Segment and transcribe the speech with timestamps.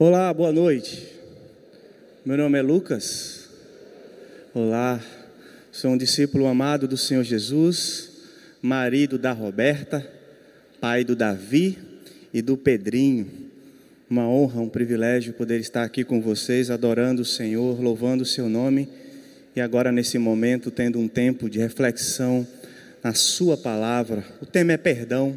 [0.00, 1.08] Olá, boa noite.
[2.24, 3.48] Meu nome é Lucas.
[4.54, 5.02] Olá,
[5.72, 8.08] sou um discípulo amado do Senhor Jesus,
[8.62, 10.08] marido da Roberta,
[10.80, 11.76] pai do Davi
[12.32, 13.26] e do Pedrinho.
[14.08, 18.48] Uma honra, um privilégio poder estar aqui com vocês, adorando o Senhor, louvando o seu
[18.48, 18.88] nome
[19.56, 22.46] e agora nesse momento tendo um tempo de reflexão
[23.02, 24.22] na Sua palavra.
[24.40, 25.36] O tema é perdão,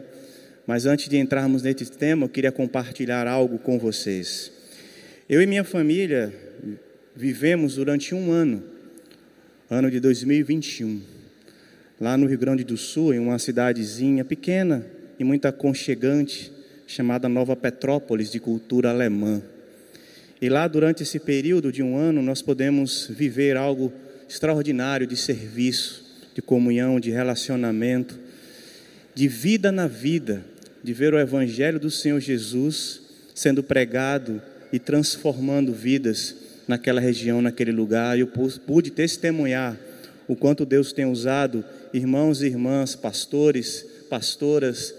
[0.66, 4.52] mas antes de entrarmos nesse tema, eu queria compartilhar algo com vocês.
[5.28, 6.34] Eu e minha família
[7.16, 8.64] vivemos durante um ano,
[9.70, 11.02] ano de 2021,
[12.00, 14.86] lá no Rio Grande do Sul, em uma cidadezinha pequena
[15.18, 16.52] e muito aconchegante,
[16.88, 19.42] chamada Nova Petrópolis, de cultura alemã.
[20.42, 23.94] E lá, durante esse período de um ano, nós podemos viver algo
[24.28, 28.20] extraordinário de serviço, de comunhão, de relacionamento,
[29.14, 30.44] de vida na vida,
[30.84, 33.02] de ver o Evangelho do Senhor Jesus
[33.34, 36.36] sendo pregado e transformando vidas
[36.68, 38.18] naquela região, naquele lugar.
[38.18, 39.78] Eu pude testemunhar
[40.28, 44.94] o quanto Deus tem usado irmãos e irmãs, pastores, pastoras,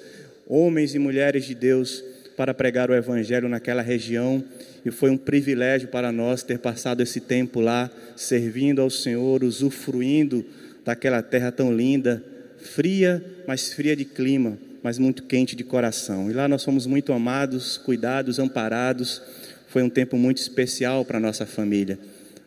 [0.46, 2.02] homens e mulheres de Deus
[2.36, 4.42] para pregar o Evangelho naquela região
[4.84, 10.44] e foi um privilégio para nós ter passado esse tempo lá, servindo ao Senhor, usufruindo
[10.84, 12.22] daquela terra tão linda,
[12.58, 16.30] fria, mas fria de clima, mas muito quente de coração.
[16.30, 19.22] E lá nós fomos muito amados, cuidados, amparados.
[19.68, 21.98] Foi um tempo muito especial para a nossa família.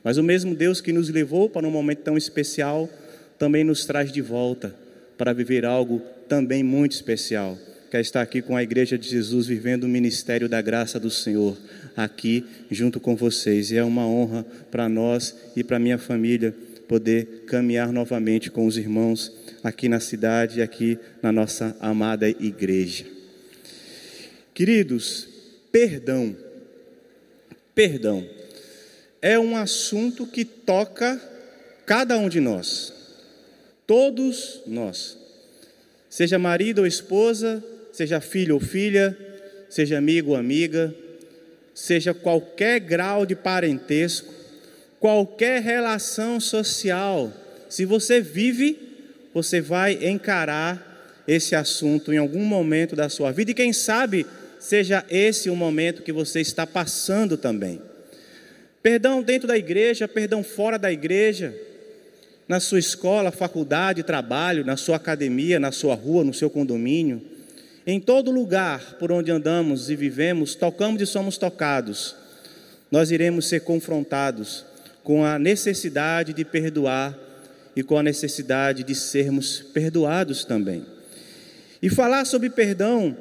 [0.04, 2.90] Mas o mesmo Deus que nos levou para um momento tão especial,
[3.40, 4.76] também nos traz de volta
[5.18, 7.58] para viver algo também muito especial
[7.96, 11.58] quer estar aqui com a Igreja de Jesus, vivendo o ministério da graça do Senhor,
[11.96, 13.72] aqui junto com vocês.
[13.72, 16.54] E é uma honra para nós e para minha família
[16.88, 19.32] poder caminhar novamente com os irmãos
[19.64, 23.06] aqui na cidade e aqui na nossa amada igreja.
[24.54, 25.28] Queridos,
[25.72, 26.36] perdão.
[27.74, 28.26] Perdão
[29.26, 31.20] é um assunto que toca
[31.84, 32.94] cada um de nós.
[33.88, 35.18] Todos nós.
[36.08, 39.18] Seja marido ou esposa, seja filho ou filha,
[39.68, 40.94] seja amigo ou amiga,
[41.74, 44.32] seja qualquer grau de parentesco,
[45.06, 47.32] qualquer relação social,
[47.70, 48.76] se você vive,
[49.36, 53.52] você vai encarar esse assunto em algum momento da sua vida.
[53.52, 54.26] E quem sabe
[54.60, 57.80] seja esse o momento que você está passando também.
[58.82, 61.56] Perdão dentro da igreja, perdão fora da igreja,
[62.48, 67.22] na sua escola, faculdade, trabalho, na sua academia, na sua rua, no seu condomínio.
[67.86, 72.16] Em todo lugar por onde andamos e vivemos, tocamos e somos tocados,
[72.90, 74.66] nós iremos ser confrontados
[75.06, 77.18] com a necessidade de perdoar
[77.74, 80.86] e com a necessidade de sermos perdoados também.
[81.82, 83.16] E falar sobre perdão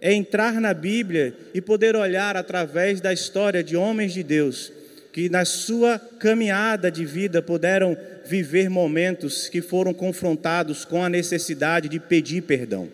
[0.00, 4.72] é entrar na Bíblia e poder olhar através da história de homens de Deus
[5.12, 11.88] que na sua caminhada de vida puderam viver momentos que foram confrontados com a necessidade
[11.88, 12.88] de pedir perdão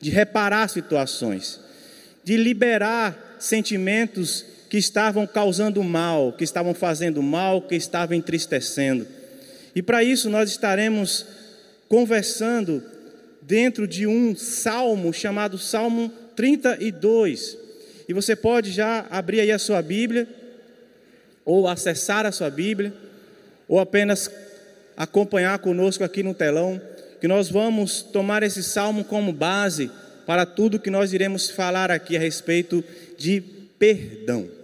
[0.00, 1.60] de reparar situações,
[2.22, 9.06] de liberar sentimentos que estavam causando mal, que estavam fazendo mal, que estavam entristecendo.
[9.74, 11.24] E para isso nós estaremos
[11.88, 12.82] conversando
[13.42, 17.56] dentro de um salmo chamado Salmo 32.
[18.08, 20.28] E você pode já abrir aí a sua Bíblia,
[21.44, 22.92] ou acessar a sua Bíblia,
[23.66, 24.30] ou apenas
[24.96, 26.80] acompanhar conosco aqui no telão
[27.20, 29.90] que nós vamos tomar esse salmo como base
[30.26, 32.84] para tudo que nós iremos falar aqui a respeito
[33.16, 33.40] de
[33.78, 34.57] perdão.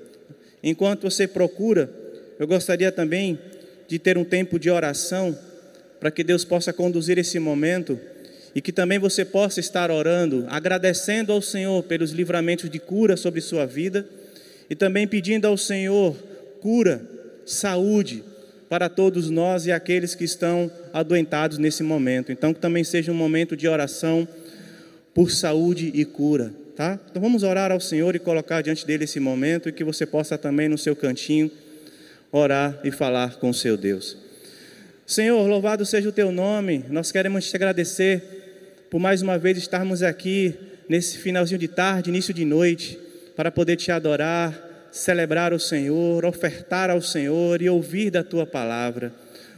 [0.67, 1.91] Enquanto você procura,
[2.39, 3.39] eu gostaria também
[3.87, 5.39] de ter um tempo de oração
[6.01, 8.01] para que Deus possa conduzir esse momento
[8.55, 13.43] e que também você possa estar orando, agradecendo ao Senhor pelos livramentos de cura sobre
[13.43, 14.09] sua vida
[14.71, 16.17] e também pedindo ao Senhor
[16.63, 17.07] cura,
[17.45, 18.25] saúde,
[18.67, 22.33] para todos nós e aqueles que estão adoentados nesse momento.
[22.33, 24.27] Então, que também seja um momento de oração
[25.13, 26.99] por saúde e cura, tá?
[27.11, 30.37] Então, vamos orar ao Senhor e colocar diante dele esse momento e que você possa
[30.37, 31.51] também no seu cantinho
[32.31, 34.17] orar e falar com o seu Deus.
[35.07, 36.85] Senhor, louvado seja o teu nome.
[36.89, 40.55] Nós queremos te agradecer por mais uma vez estarmos aqui
[40.89, 42.99] nesse finalzinho de tarde, início de noite,
[43.37, 49.13] para poder te adorar celebrar o Senhor, ofertar ao Senhor e ouvir da tua palavra.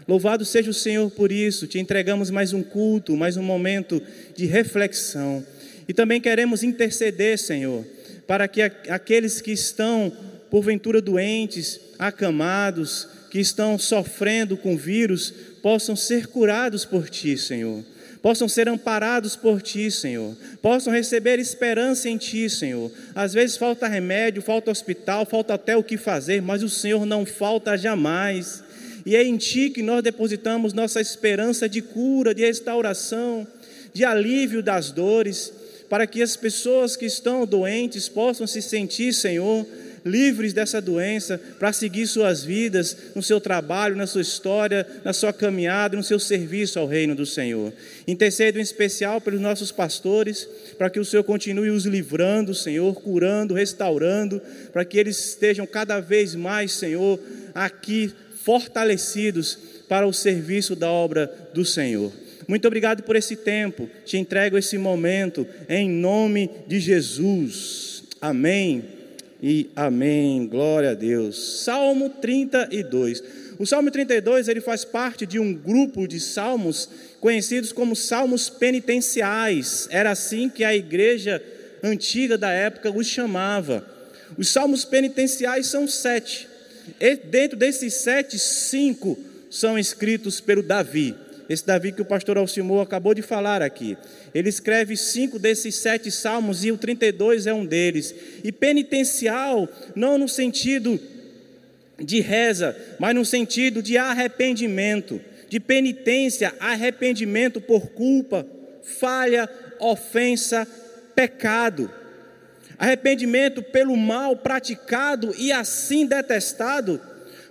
[0.08, 4.00] Louvado seja o Senhor por isso, te entregamos mais um culto, mais um momento
[4.34, 5.44] de reflexão.
[5.88, 7.84] E também queremos interceder, Senhor,
[8.26, 10.12] para que aqueles que estão,
[10.50, 17.84] porventura, doentes, acamados, que estão sofrendo com vírus, possam ser curados por ti, Senhor
[18.26, 22.90] possam ser amparados por Ti, Senhor, possam receber esperança em Ti, Senhor.
[23.14, 27.24] Às vezes falta remédio, falta hospital, falta até o que fazer, mas o Senhor não
[27.24, 28.64] falta jamais.
[29.06, 33.46] E é em Ti que nós depositamos nossa esperança de cura, de restauração,
[33.92, 35.52] de alívio das dores,
[35.88, 39.66] para que as pessoas que estão doentes possam se sentir, Senhor,
[40.06, 45.32] livres dessa doença, para seguir suas vidas, no seu trabalho, na sua história, na sua
[45.32, 47.72] caminhada, no seu serviço ao reino do Senhor.
[48.06, 50.48] Intercedo em especial pelos nossos pastores,
[50.78, 54.40] para que o Senhor continue os livrando, Senhor, curando, restaurando,
[54.72, 57.18] para que eles estejam cada vez mais, Senhor,
[57.52, 58.12] aqui
[58.44, 62.12] fortalecidos para o serviço da obra do Senhor.
[62.48, 68.04] Muito obrigado por esse tempo, te entrego esse momento, em nome de Jesus.
[68.20, 68.84] Amém
[69.42, 70.46] e amém.
[70.46, 71.62] Glória a Deus.
[71.64, 73.22] Salmo 32.
[73.58, 76.88] O Salmo 32 ele faz parte de um grupo de salmos
[77.20, 79.88] conhecidos como salmos penitenciais.
[79.90, 81.42] Era assim que a igreja
[81.82, 83.84] antiga da época os chamava.
[84.36, 86.48] Os salmos penitenciais são sete.
[87.00, 89.18] E dentro desses sete, cinco
[89.50, 91.14] são escritos pelo Davi.
[91.48, 93.96] Esse Davi que o pastor Alcimor acabou de falar aqui.
[94.34, 98.14] Ele escreve cinco desses sete salmos e o 32 é um deles.
[98.42, 100.98] E penitencial, não no sentido
[101.98, 108.46] de reza, mas no sentido de arrependimento, de penitência, arrependimento por culpa,
[108.82, 109.48] falha,
[109.78, 110.66] ofensa,
[111.14, 111.90] pecado.
[112.76, 117.00] Arrependimento pelo mal praticado e assim detestado,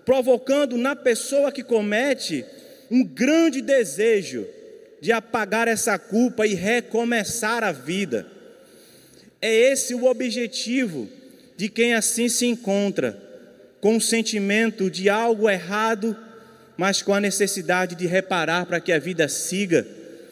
[0.05, 2.45] provocando na pessoa que comete
[2.89, 4.45] um grande desejo
[5.01, 8.27] de apagar essa culpa e recomeçar a vida.
[9.41, 11.07] É esse o objetivo
[11.55, 13.21] de quem assim se encontra,
[13.79, 16.17] com o sentimento de algo errado,
[16.75, 19.85] mas com a necessidade de reparar para que a vida siga.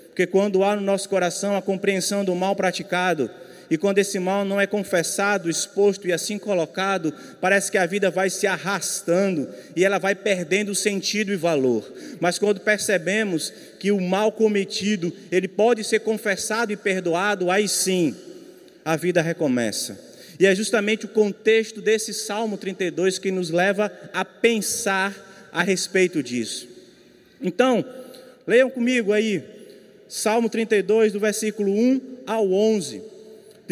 [0.08, 3.30] Porque quando há no nosso coração a compreensão do mal praticado,
[3.74, 7.12] e quando esse mal não é confessado, exposto e assim colocado,
[7.42, 11.92] parece que a vida vai se arrastando e ela vai perdendo sentido e valor.
[12.20, 18.16] Mas quando percebemos que o mal cometido, ele pode ser confessado e perdoado, aí sim
[18.86, 20.00] a vida recomeça.
[20.40, 26.22] E é justamente o contexto desse Salmo 32 que nos leva a pensar a respeito
[26.22, 26.68] disso.
[27.42, 27.84] Então,
[28.46, 29.44] leiam comigo aí,
[30.08, 33.13] Salmo 32, do versículo 1 ao 11.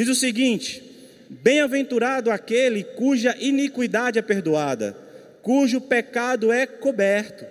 [0.02, 0.82] Diz o seguinte:
[1.30, 4.98] Bem-aventurado aquele cuja iniquidade é perdoada,
[5.44, 7.46] cujo pecado é coberto.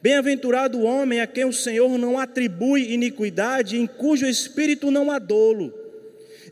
[0.00, 5.18] Bem-aventurado o homem a quem o Senhor não atribui iniquidade, em cujo espírito não há
[5.18, 5.74] dolo.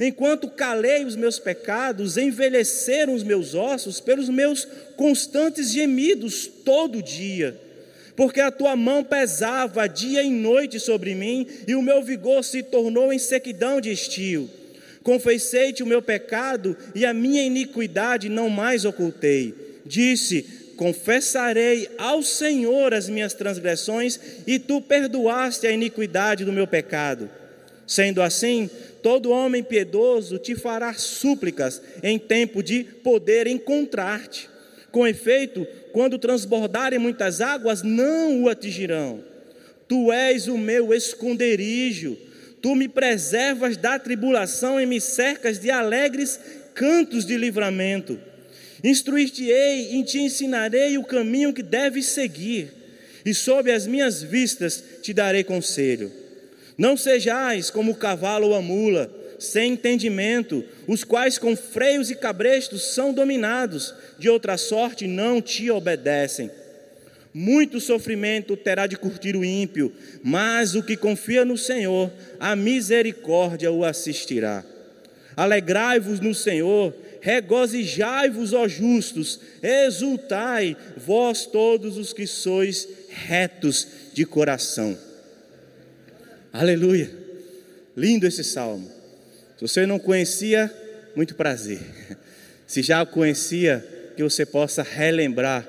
[0.01, 4.65] Enquanto calei os meus pecados, envelheceram os meus ossos pelos meus
[4.97, 7.57] constantes gemidos todo dia.
[8.17, 12.61] Porque a tua mão pesava dia e noite sobre mim, e o meu vigor se
[12.61, 14.58] tornou em sequidão de estio.
[15.03, 19.55] Confessei-te o meu pecado e a minha iniquidade não mais ocultei.
[19.85, 20.43] Disse:
[20.77, 27.29] Confessarei ao Senhor as minhas transgressões e tu perdoaste a iniquidade do meu pecado.
[27.87, 28.69] Sendo assim,
[29.03, 34.49] todo homem piedoso te fará súplicas em tempo de poder encontrar-te.
[34.93, 39.25] Com efeito, quando transbordarem muitas águas, não o atingirão.
[39.89, 42.17] Tu és o meu esconderijo
[42.61, 46.41] Tu me preservas da tribulação e me cercas de alegres
[46.75, 48.19] cantos de livramento.
[48.83, 52.69] Instruir-te-ei e te ensinarei o caminho que deves seguir,
[53.25, 56.13] e sob as minhas vistas te darei conselho.
[56.77, 62.15] Não sejais como o cavalo ou a mula, sem entendimento, os quais com freios e
[62.15, 66.51] cabrestos são dominados, de outra sorte não te obedecem.
[67.33, 69.93] Muito sofrimento terá de curtir o ímpio,
[70.23, 74.65] mas o que confia no Senhor, a misericórdia o assistirá.
[75.37, 84.99] Alegrai-vos no Senhor, regozijai-vos, ó justos, exultai, vós todos os que sois retos de coração.
[86.53, 87.11] Aleluia!
[87.97, 88.91] Lindo esse salmo.
[89.57, 90.73] Se você não conhecia,
[91.15, 91.81] muito prazer.
[92.67, 93.85] Se já o conhecia,
[94.17, 95.67] que você possa relembrar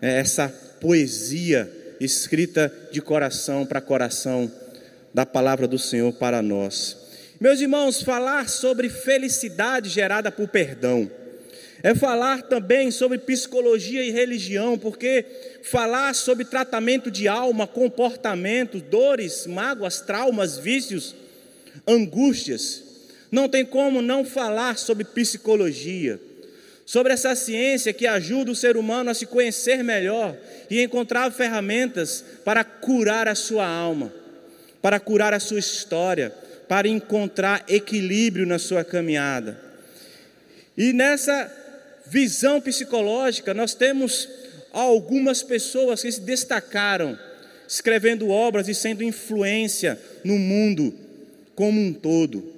[0.00, 0.48] é, essa
[0.86, 4.48] poesia escrita de coração para coração
[5.12, 6.96] da palavra do Senhor para nós.
[7.40, 11.10] Meus irmãos, falar sobre felicidade gerada por perdão
[11.82, 15.24] é falar também sobre psicologia e religião, porque
[15.64, 21.16] falar sobre tratamento de alma, comportamento, dores, mágoas, traumas, vícios,
[21.84, 22.84] angústias,
[23.28, 26.20] não tem como não falar sobre psicologia
[26.86, 30.36] sobre essa ciência que ajuda o ser humano a se conhecer melhor
[30.70, 34.14] e encontrar ferramentas para curar a sua alma,
[34.80, 36.32] para curar a sua história,
[36.68, 39.60] para encontrar equilíbrio na sua caminhada.
[40.78, 41.52] E nessa
[42.06, 44.28] visão psicológica, nós temos
[44.72, 47.18] algumas pessoas que se destacaram
[47.68, 50.94] escrevendo obras e sendo influência no mundo
[51.56, 52.54] como um todo.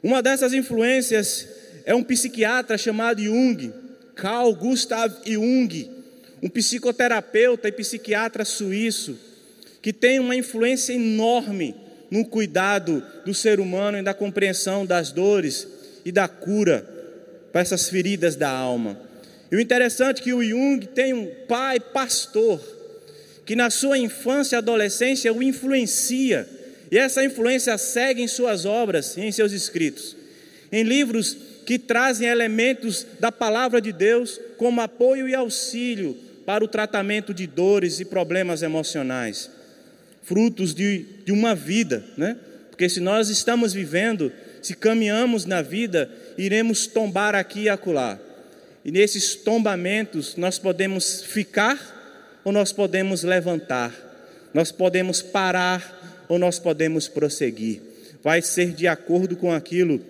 [0.00, 1.48] Uma dessas influências
[1.84, 3.72] é um psiquiatra chamado Jung,
[4.14, 5.90] Carl Gustav Jung,
[6.42, 9.18] um psicoterapeuta e psiquiatra suíço,
[9.80, 11.74] que tem uma influência enorme
[12.10, 15.66] no cuidado do ser humano e da compreensão das dores
[16.04, 16.86] e da cura
[17.50, 18.98] para essas feridas da alma.
[19.50, 22.60] E o interessante é que o Jung tem um pai pastor
[23.44, 26.48] que na sua infância e adolescência o influencia,
[26.90, 30.16] e essa influência segue em suas obras e em seus escritos,
[30.70, 36.68] em livros que trazem elementos da palavra de Deus como apoio e auxílio para o
[36.68, 39.50] tratamento de dores e problemas emocionais,
[40.22, 42.36] frutos de, de uma vida, né?
[42.70, 48.18] Porque se nós estamos vivendo, se caminhamos na vida, iremos tombar aqui e acolá.
[48.84, 53.94] E nesses tombamentos nós podemos ficar ou nós podemos levantar,
[54.52, 57.80] nós podemos parar ou nós podemos prosseguir.
[58.22, 60.00] Vai ser de acordo com aquilo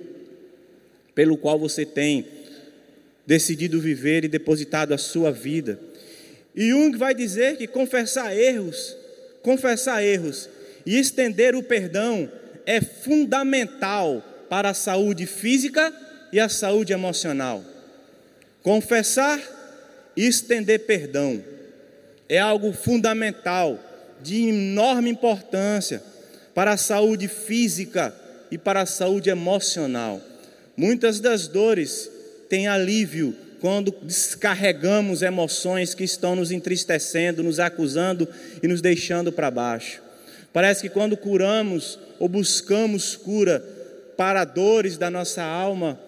[1.15, 2.27] pelo qual você tem
[3.27, 5.79] decidido viver e depositado a sua vida.
[6.55, 8.97] E Jung vai dizer que confessar erros,
[9.43, 10.49] confessar erros
[10.85, 12.31] e estender o perdão
[12.67, 15.93] é fundamental para a saúde física
[16.33, 17.65] e a saúde emocional.
[18.63, 19.41] Confessar
[20.17, 21.43] e estender perdão
[22.29, 23.79] é algo fundamental,
[24.23, 26.03] de enorme importância
[26.55, 28.15] para a saúde física
[28.51, 30.21] e para a saúde emocional.
[30.77, 32.11] Muitas das dores
[32.49, 38.29] têm alívio quando descarregamos emoções que estão nos entristecendo, nos acusando
[38.63, 40.03] e nos deixando para baixo.
[40.53, 43.61] Parece que quando curamos ou buscamos cura
[44.17, 45.99] para dores da nossa alma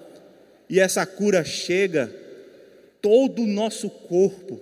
[0.68, 2.12] e essa cura chega,
[3.00, 4.60] todo o nosso corpo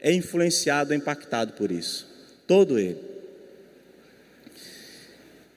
[0.00, 2.06] é influenciado, é impactado por isso.
[2.46, 3.15] Todo ele.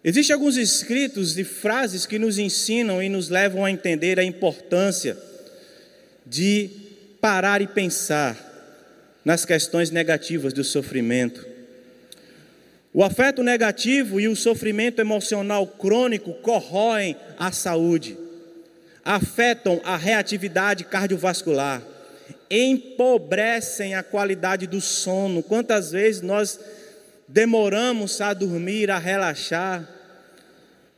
[0.03, 5.17] Existem alguns escritos e frases que nos ensinam e nos levam a entender a importância
[6.25, 6.69] de
[7.19, 8.47] parar e pensar
[9.25, 11.45] nas questões negativas do sofrimento.
[12.93, 18.17] O afeto negativo e o sofrimento emocional crônico corroem a saúde,
[19.03, 21.83] afetam a reatividade cardiovascular,
[22.49, 25.43] empobrecem a qualidade do sono.
[25.43, 26.59] Quantas vezes nós
[27.29, 29.87] demoramos a dormir, a relaxar,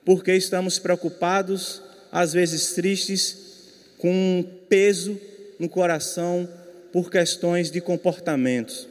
[0.06, 3.38] porque estamos preocupados, às vezes tristes,
[3.98, 5.20] com um peso
[5.60, 6.50] no coração
[6.92, 8.88] por questões de comportamentos.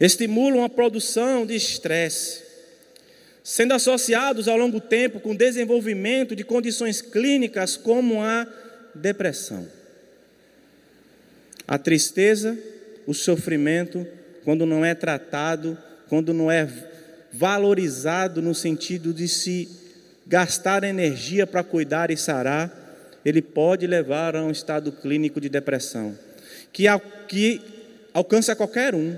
[0.00, 2.42] Estimulam a produção de estresse,
[3.42, 8.46] sendo associados ao longo tempo com desenvolvimento de condições clínicas como a
[8.94, 9.68] depressão.
[11.66, 12.56] A tristeza,
[13.06, 14.06] o sofrimento,
[14.44, 15.76] quando não é tratado,
[16.08, 16.68] quando não é
[17.32, 19.68] valorizado no sentido de se
[20.26, 22.70] gastar energia para cuidar e sarar,
[23.24, 26.16] ele pode levar a um estado clínico de depressão,
[26.72, 26.84] que,
[27.26, 27.60] que
[28.12, 29.16] alcança qualquer um,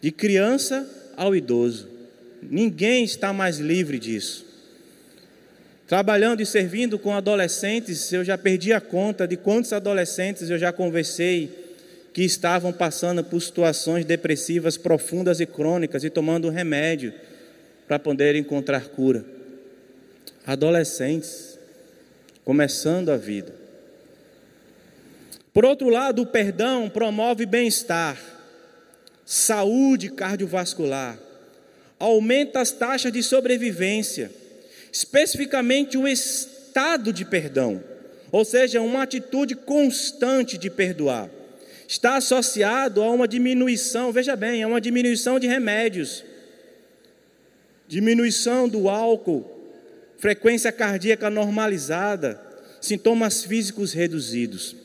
[0.00, 1.88] de criança ao idoso.
[2.42, 4.44] Ninguém está mais livre disso.
[5.86, 10.72] Trabalhando e servindo com adolescentes, eu já perdi a conta de quantos adolescentes eu já
[10.72, 11.65] conversei
[12.16, 17.12] que estavam passando por situações depressivas profundas e crônicas e tomando remédio
[17.86, 19.22] para poder encontrar cura.
[20.46, 21.58] Adolescentes,
[22.42, 23.54] começando a vida.
[25.52, 28.18] Por outro lado, o perdão promove bem-estar,
[29.26, 31.18] saúde cardiovascular,
[32.00, 34.32] aumenta as taxas de sobrevivência,
[34.90, 37.84] especificamente o estado de perdão,
[38.32, 41.28] ou seja, uma atitude constante de perdoar
[41.88, 46.24] está associado a uma diminuição, veja bem, a uma diminuição de remédios,
[47.86, 49.44] diminuição do álcool,
[50.18, 52.40] frequência cardíaca normalizada,
[52.80, 54.76] sintomas físicos reduzidos.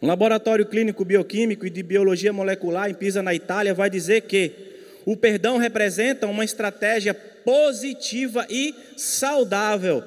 [0.00, 4.52] Um laboratório clínico bioquímico e de biologia molecular em Pisa, na Itália, vai dizer que
[5.04, 10.02] o perdão representa uma estratégia positiva e saudável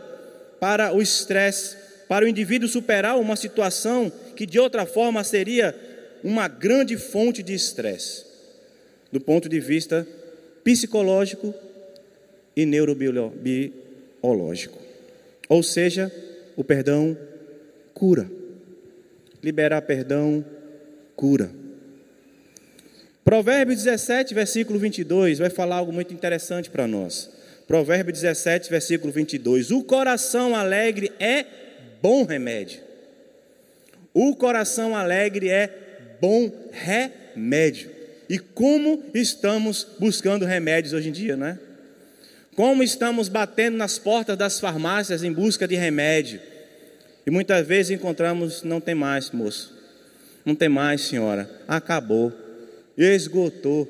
[0.59, 5.75] para o estresse, para o indivíduo superar uma situação que de outra forma seria
[6.23, 8.23] uma grande fonte de estresse,
[9.11, 10.07] do ponto de vista
[10.63, 11.53] psicológico
[12.55, 14.79] e neurobiológico.
[15.49, 16.09] Ou seja,
[16.55, 17.17] o perdão
[17.93, 18.31] cura.
[19.43, 20.45] Liberar perdão
[21.17, 21.51] cura.
[23.25, 27.29] Provérbios 17, versículo 22, vai falar algo muito interessante para nós.
[27.67, 29.69] Provérbio 17, versículo 22.
[29.69, 31.45] O coração alegre é
[32.01, 32.87] bom remédio.
[34.21, 37.89] O coração alegre é bom remédio.
[38.29, 41.57] E como estamos buscando remédios hoje em dia, né?
[42.53, 46.41] Como estamos batendo nas portas das farmácias em busca de remédio.
[47.25, 49.73] E muitas vezes encontramos, não tem mais, moço.
[50.43, 51.49] Não tem mais, senhora.
[51.65, 52.33] Acabou.
[52.97, 53.87] Esgotou.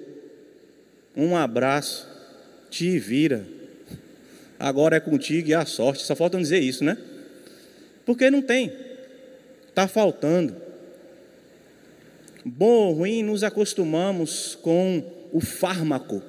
[1.17, 2.07] Um abraço.
[2.69, 3.48] Te vira
[4.59, 6.03] agora é contigo e a sorte.
[6.03, 6.95] Só falta dizer isso, né?
[8.05, 8.71] Porque não tem,
[9.79, 10.55] está faltando.
[12.43, 16.21] Bom ou ruim, nos acostumamos com o fármaco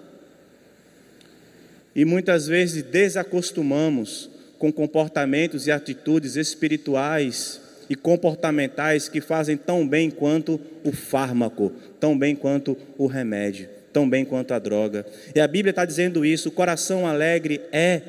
[1.94, 10.10] e muitas vezes desacostumamos com comportamentos e atitudes espirituais e comportamentais que fazem tão bem
[10.10, 15.04] quanto o fármaco, tão bem quanto o remédio, tão bem quanto a droga.
[15.34, 18.02] E a Bíblia está dizendo isso: o coração alegre é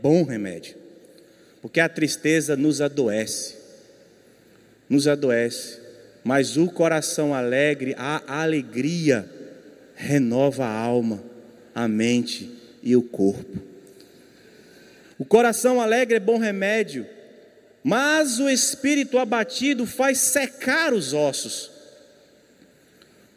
[0.00, 0.76] bom remédio,
[1.60, 3.63] porque a tristeza nos adoece,
[4.88, 5.78] nos adoece,
[6.22, 9.28] mas o coração alegre, a alegria,
[9.94, 11.22] renova a alma,
[11.74, 12.50] a mente
[12.82, 13.58] e o corpo.
[15.18, 17.06] O coração alegre é bom remédio,
[17.82, 21.70] mas o espírito abatido faz secar os ossos.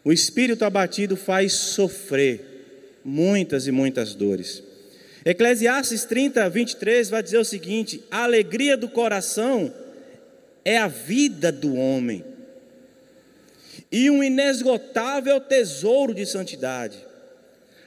[0.03, 4.63] O espírito abatido faz sofrer muitas e muitas dores.
[5.25, 9.73] Eclesiastes 30, 23 vai dizer o seguinte: a alegria do coração
[10.67, 12.25] é a vida do homem,
[13.89, 16.97] e um inesgotável tesouro de santidade.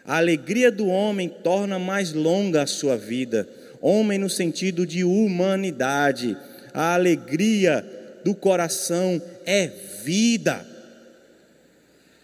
[0.03, 3.47] A alegria do homem torna mais longa a sua vida,
[3.83, 6.35] homem no sentido de humanidade.
[6.73, 7.85] A alegria
[8.25, 9.67] do coração é
[10.03, 10.67] vida,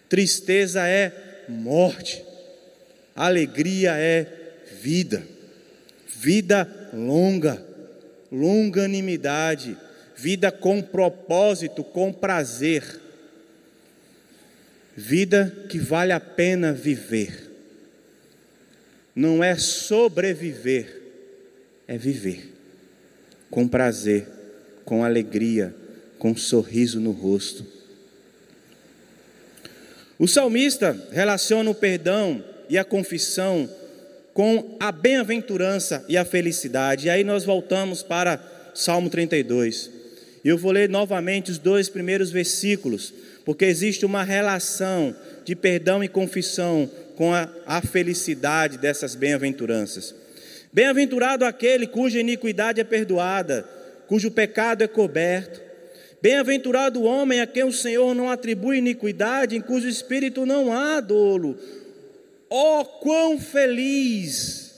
[0.08, 2.24] tristeza é morte,
[3.14, 4.26] alegria é
[4.80, 5.22] vida,
[6.06, 7.62] vida longa,
[8.32, 9.76] longanimidade,
[10.16, 13.00] vida com propósito, com prazer,
[14.96, 17.50] vida que vale a pena viver.
[19.14, 21.02] Não é sobreviver,
[21.86, 22.52] é viver
[23.50, 24.26] com prazer,
[24.84, 25.74] com alegria,
[26.18, 27.64] com um sorriso no rosto.
[30.18, 33.68] O salmista relaciona o perdão e a confissão
[34.32, 37.06] com a bem-aventurança e a felicidade.
[37.06, 38.40] E aí nós voltamos para
[38.74, 39.95] Salmo 32.
[40.46, 43.12] E eu vou ler novamente os dois primeiros versículos,
[43.44, 45.12] porque existe uma relação
[45.44, 50.14] de perdão e confissão com a, a felicidade dessas bem-aventuranças.
[50.72, 53.68] Bem-aventurado aquele cuja iniquidade é perdoada,
[54.06, 55.60] cujo pecado é coberto.
[56.22, 61.00] Bem-aventurado o homem a quem o Senhor não atribui iniquidade, em cujo espírito não há
[61.00, 61.58] dolo.
[62.48, 64.70] Oh, quão feliz!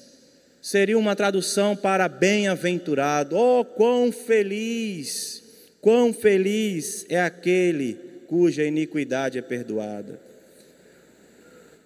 [0.62, 3.36] Seria uma tradução para bem-aventurado.
[3.36, 5.46] Oh, quão feliz!
[5.80, 10.20] Quão feliz é aquele cuja iniquidade é perdoada.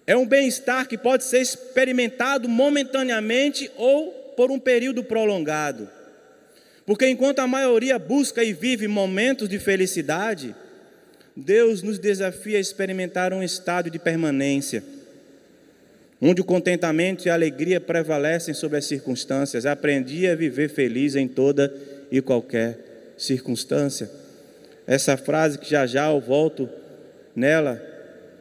[0.05, 5.89] É um bem-estar que pode ser experimentado momentaneamente ou por um período prolongado.
[6.85, 10.53] Porque enquanto a maioria busca e vive momentos de felicidade,
[11.35, 14.83] Deus nos desafia a experimentar um estado de permanência
[16.25, 19.65] onde o contentamento e a alegria prevalecem sobre as circunstâncias.
[19.65, 21.73] Aprendi a viver feliz em toda
[22.09, 22.92] e qualquer
[23.23, 24.09] circunstância.
[24.85, 26.69] Essa frase que já já eu volto
[27.35, 27.81] nela,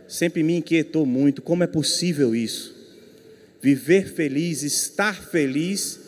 [0.09, 1.41] sempre me inquietou muito.
[1.41, 2.75] Como é possível isso?
[3.61, 6.01] Viver feliz, estar feliz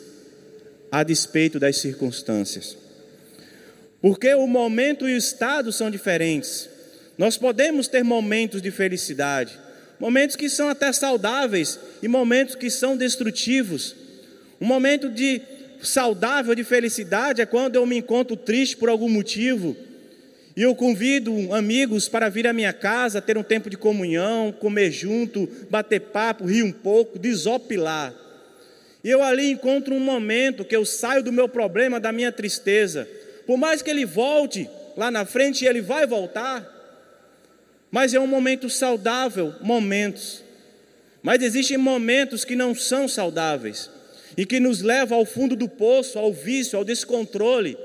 [0.91, 2.77] a despeito das circunstâncias.
[4.01, 6.69] Porque o momento e o estado são diferentes.
[7.17, 9.57] Nós podemos ter momentos de felicidade,
[9.99, 13.95] momentos que são até saudáveis e momentos que são destrutivos.
[14.59, 15.41] Um momento de
[15.85, 19.75] saudável de felicidade é quando eu me encontro triste por algum motivo
[20.55, 24.89] e eu convido amigos para vir à minha casa, ter um tempo de comunhão, comer
[24.89, 28.13] junto, bater papo, rir um pouco, desopilar.
[29.03, 33.07] E eu ali encontro um momento que eu saio do meu problema, da minha tristeza.
[33.45, 36.65] Por mais que ele volte lá na frente, ele vai voltar,
[37.91, 40.41] mas é um momento saudável, momentos.
[41.21, 43.89] Mas existem momentos que não são saudáveis
[44.37, 47.77] e que nos levam ao fundo do poço, ao vício, ao descontrole.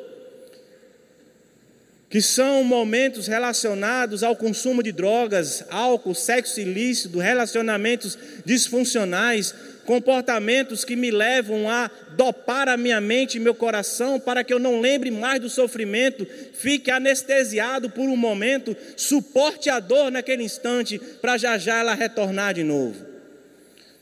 [2.09, 10.97] que são momentos relacionados ao consumo de drogas, álcool, sexo ilícito, relacionamentos disfuncionais, comportamentos que
[10.97, 15.09] me levam a dopar a minha mente e meu coração para que eu não lembre
[15.09, 21.57] mais do sofrimento, fique anestesiado por um momento, suporte a dor naquele instante para já
[21.59, 23.10] já ela retornar de novo.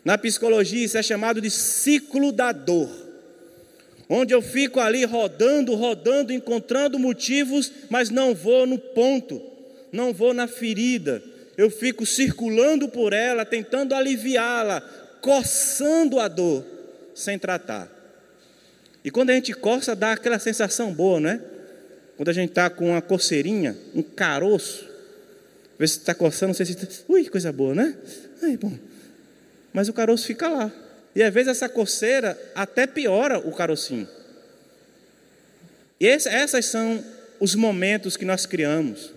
[0.08, 2.88] Na psicologia isso é chamado de ciclo da dor
[4.08, 9.38] onde eu fico ali rodando, rodando, encontrando motivos, mas não vou no ponto,
[9.92, 11.22] não vou na ferida.
[11.58, 14.80] Eu fico circulando por ela, tentando aliviá-la,
[15.20, 16.64] coçando a dor,
[17.14, 17.86] sem tratar.
[19.04, 21.40] E quando a gente coça, dá aquela sensação boa, não é?
[22.16, 24.88] Quando a gente está com uma coceirinha, um caroço,
[25.78, 27.04] vê se está coçando, você se.
[27.06, 27.94] Ui, coisa boa, né?
[28.42, 28.72] Ai, bom.
[29.78, 30.72] Mas o caroço fica lá.
[31.14, 34.08] E às vezes essa coceira até piora o carocinho.
[36.00, 37.00] E esse, essas são
[37.38, 39.12] os momentos que nós criamos.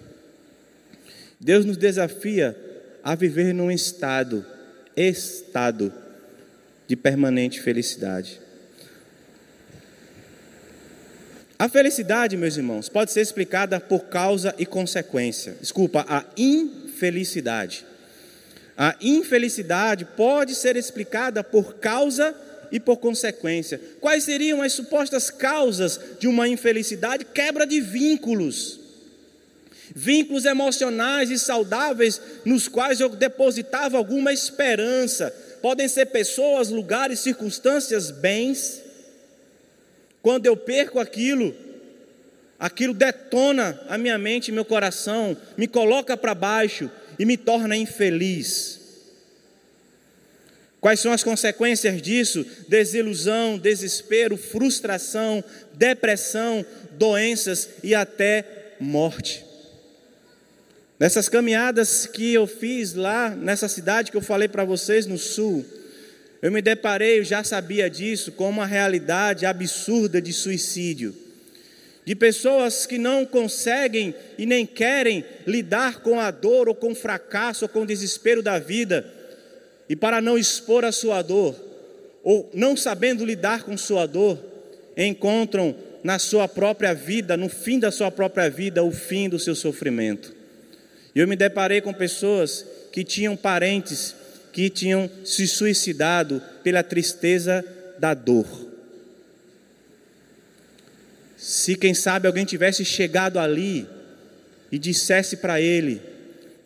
[1.39, 2.55] Deus nos desafia
[3.03, 4.45] a viver num estado,
[4.95, 5.91] estado
[6.87, 8.39] de permanente felicidade.
[11.57, 15.55] A felicidade, meus irmãos, pode ser explicada por causa e consequência.
[15.59, 17.89] Desculpa, a infelicidade.
[18.77, 22.35] A infelicidade pode ser explicada por causa
[22.71, 23.79] e por consequência.
[23.99, 27.25] Quais seriam as supostas causas de uma infelicidade?
[27.25, 28.79] Quebra de vínculos.
[29.93, 35.35] Vínculos emocionais e saudáveis nos quais eu depositava alguma esperança.
[35.61, 38.81] Podem ser pessoas, lugares, circunstâncias, bens.
[40.21, 41.53] Quando eu perco aquilo,
[42.57, 46.89] aquilo detona a minha mente e meu coração, me coloca para baixo,
[47.21, 48.79] e me torna infeliz.
[50.79, 52.43] Quais são as consequências disso?
[52.67, 59.45] Desilusão, desespero, frustração, depressão, doenças e até morte.
[60.99, 65.63] Nessas caminhadas que eu fiz lá nessa cidade que eu falei para vocês no sul,
[66.41, 71.15] eu me deparei, eu já sabia disso, com uma realidade absurda de suicídio
[72.05, 76.95] de pessoas que não conseguem e nem querem lidar com a dor ou com o
[76.95, 79.05] fracasso ou com o desespero da vida,
[79.87, 81.55] e para não expor a sua dor,
[82.23, 84.39] ou não sabendo lidar com sua dor,
[84.97, 89.53] encontram na sua própria vida, no fim da sua própria vida, o fim do seu
[89.53, 90.33] sofrimento.
[91.13, 94.15] E eu me deparei com pessoas que tinham parentes
[94.51, 97.63] que tinham se suicidado pela tristeza
[97.99, 98.70] da dor
[101.41, 103.87] se quem sabe alguém tivesse chegado ali
[104.71, 105.99] e dissesse para ele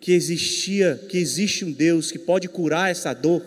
[0.02, 3.42] que existia, que existe um Deus que pode curar essa dor,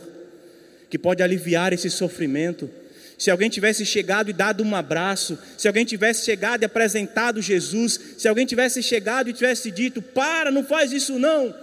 [0.88, 2.71] que pode aliviar esse sofrimento.
[3.19, 8.01] Se alguém tivesse chegado e dado um abraço, se alguém tivesse chegado e apresentado Jesus,
[8.17, 11.55] se alguém tivesse chegado e tivesse dito: "Para, não faz isso não".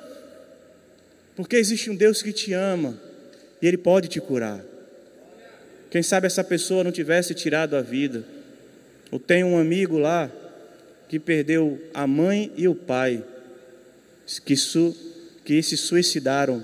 [1.36, 3.02] Porque existe um Deus que te ama
[3.60, 4.64] e ele pode te curar.
[5.90, 8.35] Quem sabe essa pessoa não tivesse tirado a vida
[9.12, 10.32] eu tenho um amigo lá
[11.08, 13.24] que perdeu a mãe e o pai,
[14.44, 14.96] que, su,
[15.44, 16.64] que se suicidaram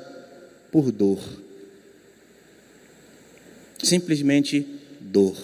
[0.71, 1.19] por dor.
[3.81, 4.65] Simplesmente
[4.99, 5.37] dor.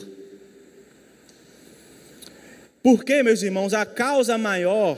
[2.81, 4.97] Porque, meus irmãos, a causa maior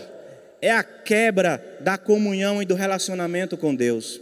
[0.62, 4.20] é a quebra da comunhão e do relacionamento com Deus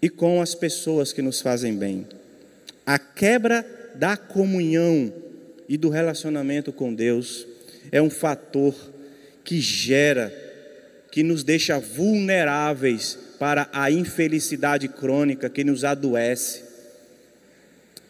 [0.00, 2.06] e com as pessoas que nos fazem bem.
[2.84, 3.64] A quebra
[3.94, 5.12] da comunhão
[5.68, 7.46] e do relacionamento com Deus
[7.90, 8.74] é um fator
[9.44, 10.32] que gera,
[11.10, 16.62] que nos deixa vulneráveis para a infelicidade crônica que nos adoece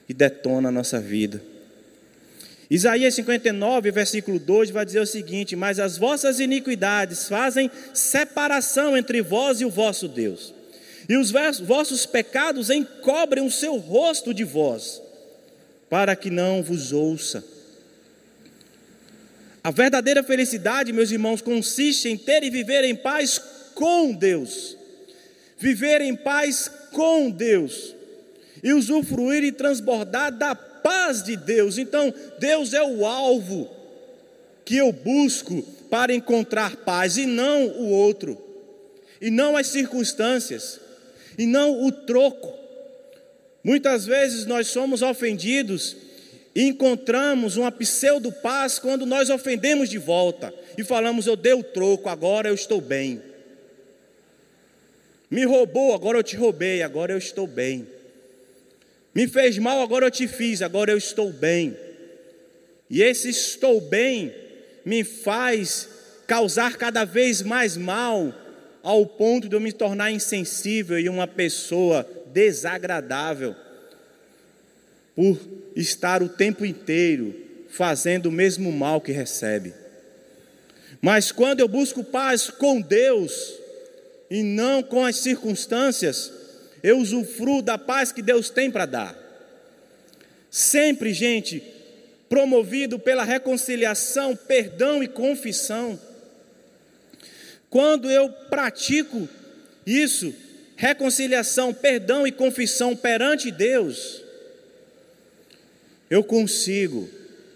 [0.08, 1.42] e detona a nossa vida.
[2.70, 9.20] Isaías 59, versículo 2 vai dizer o seguinte: Mas as vossas iniquidades fazem separação entre
[9.20, 10.54] vós e o vosso Deus,
[11.08, 15.02] e os vossos pecados encobrem o seu rosto de vós,
[15.92, 17.44] para que não vos ouça.
[19.62, 23.38] A verdadeira felicidade, meus irmãos, consiste em ter e viver em paz
[23.74, 24.74] com Deus.
[25.58, 27.94] Viver em paz com Deus.
[28.62, 31.76] E usufruir e transbordar da paz de Deus.
[31.76, 33.70] Então, Deus é o alvo
[34.64, 38.42] que eu busco para encontrar paz e não o outro.
[39.20, 40.80] E não as circunstâncias.
[41.36, 42.61] E não o troco.
[43.64, 45.96] Muitas vezes nós somos ofendidos
[46.54, 52.08] e encontramos uma pseudo-paz quando nós ofendemos de volta e falamos: Eu dei o troco,
[52.08, 53.22] agora eu estou bem.
[55.30, 57.86] Me roubou, agora eu te roubei, agora eu estou bem.
[59.14, 61.76] Me fez mal, agora eu te fiz, agora eu estou bem.
[62.90, 64.34] E esse estou bem
[64.84, 65.88] me faz
[66.26, 68.34] causar cada vez mais mal,
[68.82, 73.54] ao ponto de eu me tornar insensível e uma pessoa desagradável,
[75.14, 75.38] por
[75.76, 77.34] estar o tempo inteiro
[77.68, 79.74] fazendo o mesmo mal que recebe.
[81.00, 83.54] Mas quando eu busco paz com Deus
[84.30, 86.32] e não com as circunstâncias,
[86.82, 89.18] eu usufruo da paz que Deus tem para dar.
[90.50, 91.62] Sempre, gente,
[92.28, 95.98] promovido pela reconciliação, perdão e confissão.
[97.68, 99.28] Quando eu pratico
[99.86, 100.34] isso,
[100.82, 104.20] reconciliação, perdão e confissão perante Deus,
[106.10, 107.08] eu consigo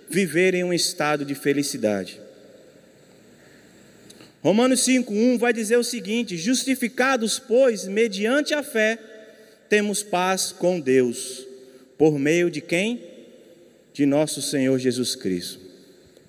[0.08, 2.20] viver em um estado de felicidade.
[4.40, 8.96] Romanos 5:1 vai dizer o seguinte: Justificados, pois, mediante a fé,
[9.68, 11.44] temos paz com Deus,
[11.98, 13.02] por meio de quem?
[13.92, 15.58] De nosso Senhor Jesus Cristo.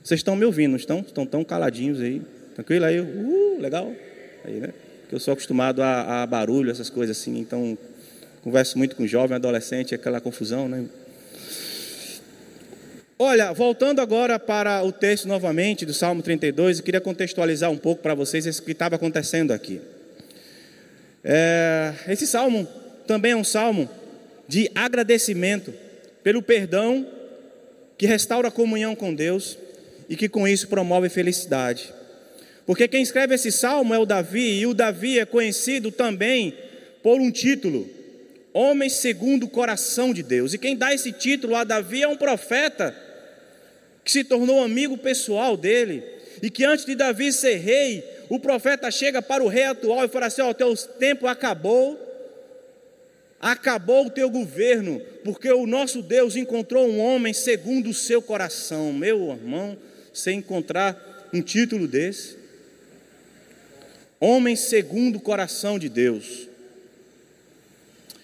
[0.04, 1.02] Vocês estão me ouvindo, estão?
[1.02, 2.24] Estão tão caladinhos aí.
[2.56, 3.00] Tranquilo aí?
[3.00, 3.94] Uh, legal.
[4.44, 4.74] Aí, né?
[5.08, 7.78] Porque eu sou acostumado a, a barulho, essas coisas assim, então
[8.44, 10.84] converso muito com jovem, adolescente, aquela confusão, né?
[13.18, 18.02] Olha, voltando agora para o texto novamente do Salmo 32, eu queria contextualizar um pouco
[18.02, 19.80] para vocês o que estava acontecendo aqui.
[21.24, 22.68] É, esse salmo
[23.08, 23.90] também é um salmo
[24.46, 25.74] de agradecimento
[26.22, 27.08] pelo perdão
[27.98, 29.58] que restaura a comunhão com Deus
[30.10, 31.94] e que com isso promove felicidade.
[32.68, 36.54] Porque quem escreve esse salmo é o Davi, e o Davi é conhecido também
[37.02, 37.90] por um título,
[38.54, 40.54] Homem segundo o coração de Deus.
[40.54, 42.94] E quem dá esse título a Davi é um profeta
[44.04, 46.04] que se tornou amigo pessoal dele,
[46.42, 50.10] e que antes de Davi ser rei, o profeta chega para o rei atual e
[50.10, 51.98] fala assim: Ó, oh, teu tempo acabou,
[53.40, 58.92] acabou o teu governo, porque o nosso Deus encontrou um homem segundo o seu coração.
[58.92, 59.78] Meu irmão,
[60.12, 62.47] você encontrar um título desse,
[64.20, 66.48] homem segundo o coração de Deus.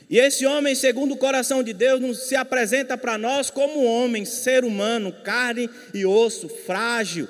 [0.09, 4.63] E esse homem, segundo o coração de Deus, se apresenta para nós como homem, ser
[4.63, 7.27] humano, carne e osso, frágil,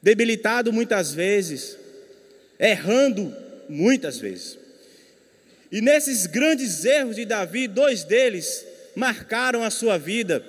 [0.00, 1.76] debilitado muitas vezes,
[2.58, 3.34] errando
[3.68, 4.58] muitas vezes.
[5.70, 8.64] E nesses grandes erros de Davi, dois deles
[8.96, 10.44] marcaram a sua vida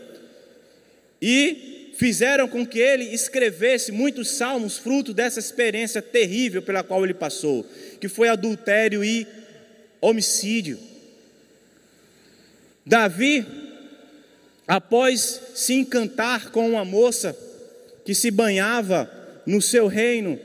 [1.21, 1.70] e
[2.01, 7.63] fizeram com que ele escrevesse muitos salmos, fruto dessa experiência terrível pela qual ele passou,
[7.99, 9.27] que foi adultério e
[10.01, 10.79] homicídio.
[12.83, 13.45] Davi,
[14.67, 17.37] após se encantar com uma moça
[18.03, 19.07] que se banhava
[19.45, 20.39] no seu reino,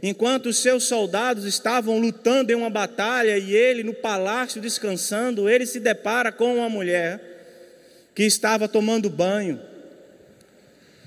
[0.00, 5.80] enquanto seus soldados estavam lutando em uma batalha e ele no palácio descansando, ele se
[5.80, 7.20] depara com uma mulher
[8.14, 9.69] que estava tomando banho.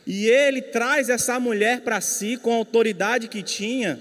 [0.05, 3.99] E ele traz essa mulher para si com a autoridade que tinha,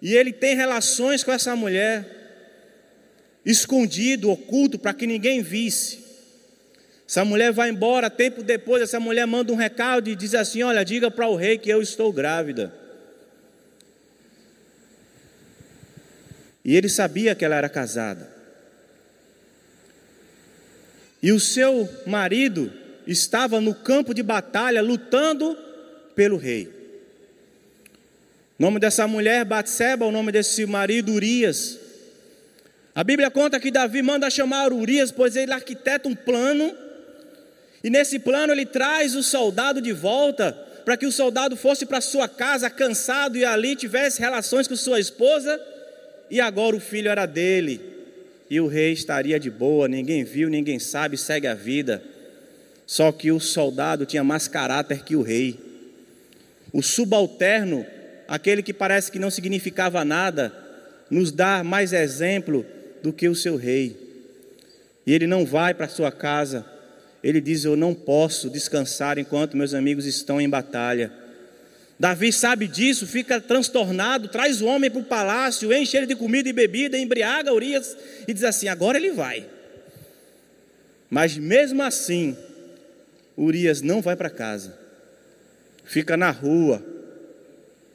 [0.00, 2.06] e ele tem relações com essa mulher,
[3.44, 6.06] escondido, oculto, para que ninguém visse.
[7.08, 10.84] Essa mulher vai embora, tempo depois, essa mulher manda um recado e diz assim: Olha,
[10.84, 12.72] diga para o rei que eu estou grávida.
[16.62, 18.30] E ele sabia que ela era casada.
[21.22, 22.70] E o seu marido
[23.10, 25.56] estava no campo de batalha lutando
[26.14, 26.68] pelo rei.
[28.58, 31.78] O nome dessa mulher, Batseba, o nome desse marido, Urias.
[32.94, 36.76] A Bíblia conta que Davi manda chamar Urias, pois ele arquiteta um plano,
[37.82, 40.52] e nesse plano ele traz o soldado de volta,
[40.84, 44.98] para que o soldado fosse para sua casa cansado e ali tivesse relações com sua
[44.98, 45.60] esposa
[46.30, 47.80] e agora o filho era dele,
[48.50, 52.02] e o rei estaria de boa, ninguém viu, ninguém sabe, segue a vida.
[52.88, 55.60] Só que o soldado tinha mais caráter que o rei.
[56.72, 57.84] O subalterno,
[58.26, 60.50] aquele que parece que não significava nada,
[61.10, 62.64] nos dá mais exemplo
[63.02, 63.94] do que o seu rei.
[65.06, 66.64] E ele não vai para sua casa,
[67.22, 71.12] ele diz: Eu não posso descansar enquanto meus amigos estão em batalha.
[72.00, 76.48] Davi sabe disso, fica transtornado, traz o homem para o palácio, enche ele de comida
[76.48, 77.94] e bebida, embriaga Urias
[78.26, 79.44] e diz assim: agora ele vai.
[81.10, 82.34] Mas mesmo assim,
[83.38, 84.76] Urias não vai para casa,
[85.84, 86.82] fica na rua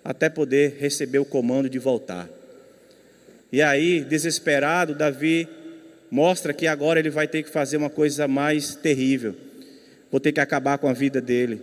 [0.04, 2.30] até poder receber o comando de voltar.
[3.52, 5.48] E aí, desesperado, Davi
[6.10, 9.36] mostra que agora ele vai ter que fazer uma coisa mais terrível.
[10.12, 11.62] Vou ter que acabar com a vida dele.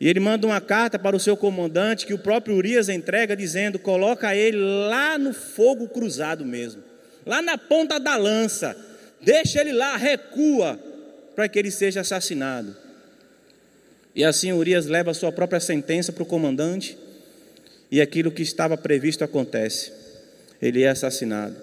[0.00, 3.78] E ele manda uma carta para o seu comandante que o próprio Urias entrega, dizendo:
[3.78, 6.82] coloca ele lá no fogo cruzado mesmo,
[7.24, 8.76] lá na ponta da lança,
[9.20, 10.78] deixa ele lá, recua,
[11.36, 12.81] para que ele seja assassinado.
[14.14, 16.98] E assim Urias leva a sua própria sentença para o comandante,
[17.90, 19.92] e aquilo que estava previsto acontece.
[20.60, 21.56] Ele é assassinado.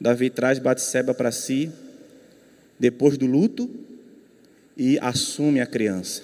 [0.00, 1.70] Davi traz Batseba para si,
[2.78, 3.68] depois do luto,
[4.76, 6.22] e assume a criança.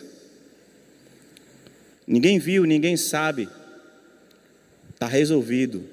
[2.07, 3.49] Ninguém viu, ninguém sabe.
[4.93, 5.85] Está resolvido.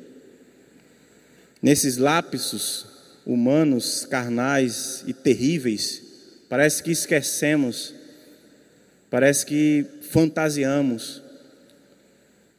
[1.61, 2.85] Nesses lapsos
[3.25, 6.01] humanos, carnais e terríveis,
[6.49, 7.93] parece que esquecemos,
[9.09, 11.21] parece que fantasiamos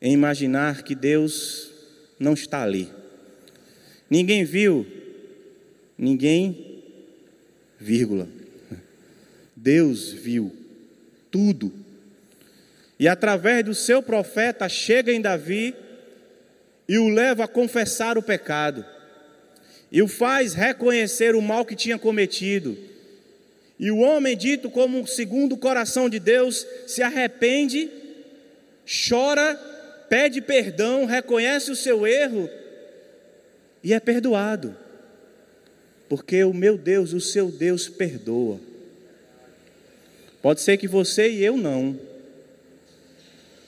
[0.00, 1.70] em imaginar que Deus
[2.18, 2.90] não está ali.
[4.08, 4.86] Ninguém viu,
[5.96, 6.82] ninguém,
[7.78, 8.28] vírgula.
[9.54, 10.54] Deus viu
[11.30, 11.72] tudo.
[12.98, 15.74] E através do seu profeta chega em Davi
[16.88, 18.84] e o leva a confessar o pecado.
[19.92, 22.76] E o faz reconhecer o mal que tinha cometido.
[23.80, 27.88] E o homem, dito como segundo o coração de Deus, se arrepende,
[29.08, 29.54] chora,
[30.06, 32.50] pede perdão, reconhece o seu erro
[33.82, 34.76] e é perdoado.
[36.10, 38.60] Porque o meu Deus, o seu Deus, perdoa.
[40.42, 41.98] Pode ser que você e eu não,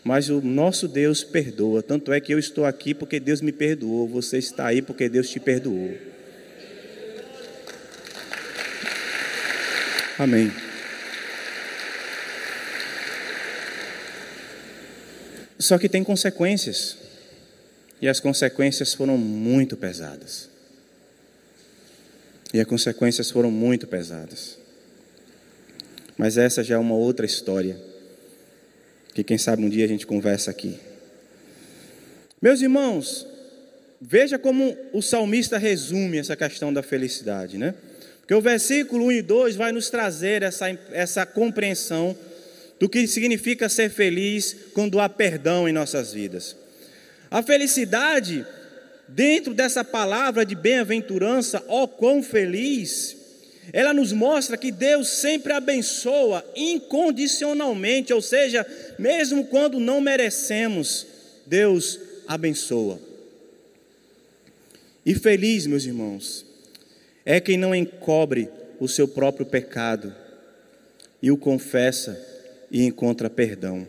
[0.05, 1.83] mas o nosso Deus perdoa.
[1.83, 5.31] Tanto é que eu estou aqui porque Deus me perdoou, você está aí porque Deus
[5.31, 6.12] te perdoou.
[10.22, 10.52] Amém.
[15.58, 16.96] Só que tem consequências.
[18.00, 20.48] E as consequências foram muito pesadas.
[22.54, 24.58] E as consequências foram muito pesadas.
[26.16, 27.76] Mas essa já é uma outra história.
[29.12, 30.78] Que quem sabe um dia a gente conversa aqui.
[32.40, 33.26] Meus irmãos,
[34.00, 37.74] veja como o salmista resume essa questão da felicidade, né?
[38.32, 42.16] Porque o versículo 1 e 2 vai nos trazer essa, essa compreensão
[42.80, 46.56] do que significa ser feliz quando há perdão em nossas vidas.
[47.30, 48.46] A felicidade,
[49.06, 53.14] dentro dessa palavra de bem-aventurança, ó quão feliz,
[53.70, 58.66] ela nos mostra que Deus sempre abençoa incondicionalmente, ou seja,
[58.98, 61.06] mesmo quando não merecemos,
[61.44, 62.98] Deus abençoa.
[65.04, 66.50] E feliz, meus irmãos,
[67.24, 68.48] é quem não encobre
[68.80, 70.14] o seu próprio pecado
[71.22, 72.20] e o confessa
[72.70, 73.87] e encontra perdão.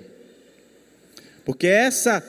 [1.44, 2.24] Porque essa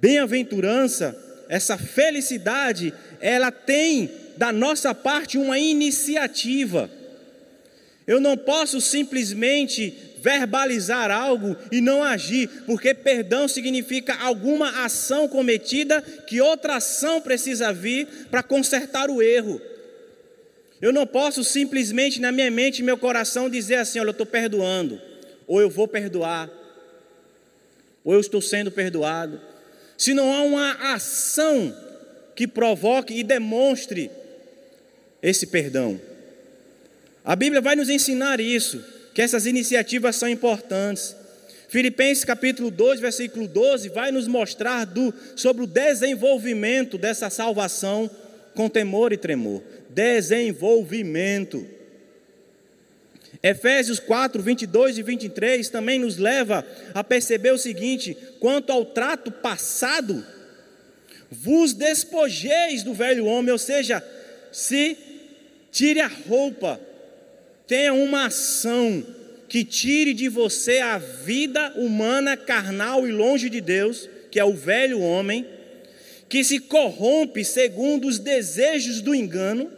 [0.00, 1.16] bem-aventurança,
[1.48, 6.90] essa felicidade, ela tem da nossa parte uma iniciativa.
[8.06, 16.02] Eu não posso simplesmente verbalizar algo e não agir, porque perdão significa alguma ação cometida
[16.26, 19.60] que outra ação precisa vir para consertar o erro.
[20.80, 25.00] Eu não posso simplesmente na minha mente meu coração dizer assim: olha, eu estou perdoando,
[25.46, 26.48] ou eu vou perdoar,
[28.04, 29.40] ou eu estou sendo perdoado.
[29.96, 31.74] Se não há uma ação
[32.36, 34.10] que provoque e demonstre
[35.20, 36.00] esse perdão.
[37.24, 41.16] A Bíblia vai nos ensinar isso, que essas iniciativas são importantes.
[41.68, 48.08] Filipenses capítulo 2, versículo 12, vai nos mostrar do, sobre o desenvolvimento dessa salvação
[48.54, 49.62] com temor e tremor.
[49.98, 51.66] Desenvolvimento.
[53.42, 59.32] Efésios 4, 22 e 23 também nos leva a perceber o seguinte: quanto ao trato
[59.32, 60.24] passado,
[61.28, 64.00] vos despojeis do velho homem, ou seja,
[64.52, 64.96] se
[65.72, 66.80] tire a roupa,
[67.66, 69.04] tenha uma ação
[69.48, 74.54] que tire de você a vida humana, carnal e longe de Deus, que é o
[74.54, 75.44] velho homem,
[76.28, 79.76] que se corrompe segundo os desejos do engano,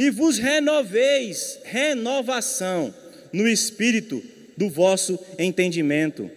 [0.00, 2.94] e vos renoveis, renovação
[3.30, 4.24] no espírito
[4.56, 6.30] do vosso entendimento.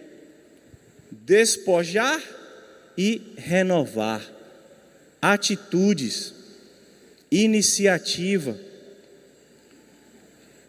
[1.10, 2.22] Despojar
[2.94, 4.22] e renovar
[5.22, 6.34] atitudes
[7.30, 8.54] iniciativa.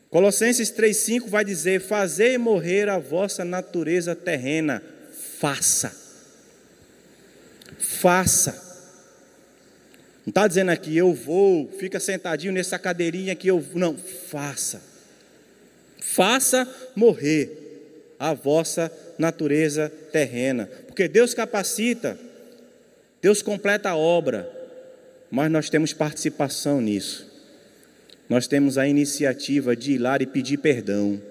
[0.10, 4.82] Colossenses 3,5 vai dizer: Fazei morrer a vossa natureza terrena,
[5.38, 5.94] faça.
[7.78, 8.65] Faça.
[10.26, 13.64] Não está dizendo aqui, eu vou, fica sentadinho nessa cadeirinha que eu.
[13.74, 14.82] Não, faça.
[16.00, 20.70] Faça morrer a vossa natureza terrena.
[20.88, 22.18] Porque Deus capacita,
[23.22, 24.56] Deus completa a obra
[25.36, 27.30] mas nós temos participação nisso.
[28.30, 31.22] Nós temos a iniciativa de ir lá e pedir perdão.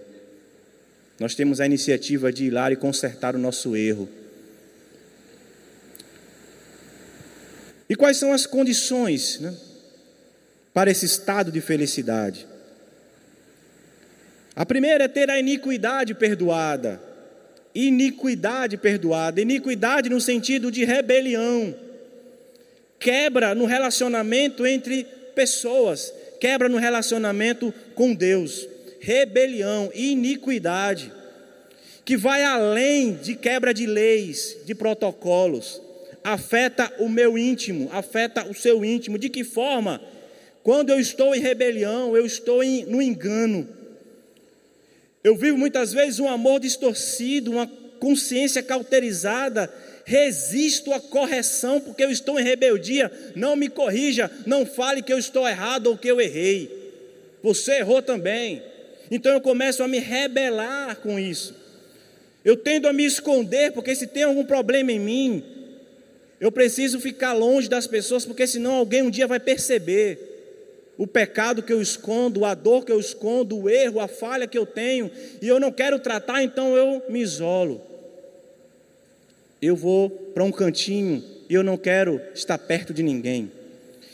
[1.18, 4.06] Nós temos a iniciativa de ir lá e consertar o nosso erro.
[7.88, 9.54] E quais são as condições né,
[10.72, 12.46] para esse estado de felicidade?
[14.56, 17.00] A primeira é ter a iniquidade perdoada.
[17.74, 21.74] iniquidade perdoada, iniquidade no sentido de rebelião,
[23.00, 25.04] quebra no relacionamento entre
[25.34, 28.68] pessoas, quebra no relacionamento com Deus,
[29.00, 31.12] rebelião, iniquidade,
[32.04, 35.82] que vai além de quebra de leis, de protocolos,
[36.24, 39.18] afeta o meu íntimo, afeta o seu íntimo.
[39.18, 40.00] De que forma?
[40.62, 43.68] Quando eu estou em rebelião, eu estou em, no engano.
[45.22, 47.66] Eu vivo muitas vezes um amor distorcido, uma
[48.00, 49.72] consciência cauterizada,
[50.06, 53.12] resisto à correção porque eu estou em rebeldia.
[53.36, 56.84] Não me corrija, não fale que eu estou errado ou que eu errei.
[57.42, 58.62] Você errou também.
[59.10, 61.54] Então eu começo a me rebelar com isso.
[62.42, 65.53] Eu tendo a me esconder, porque se tem algum problema em mim,
[66.44, 71.62] eu preciso ficar longe das pessoas, porque senão alguém um dia vai perceber o pecado
[71.62, 75.10] que eu escondo, a dor que eu escondo, o erro, a falha que eu tenho,
[75.40, 77.80] e eu não quero tratar, então eu me isolo.
[79.62, 83.50] Eu vou para um cantinho e eu não quero estar perto de ninguém.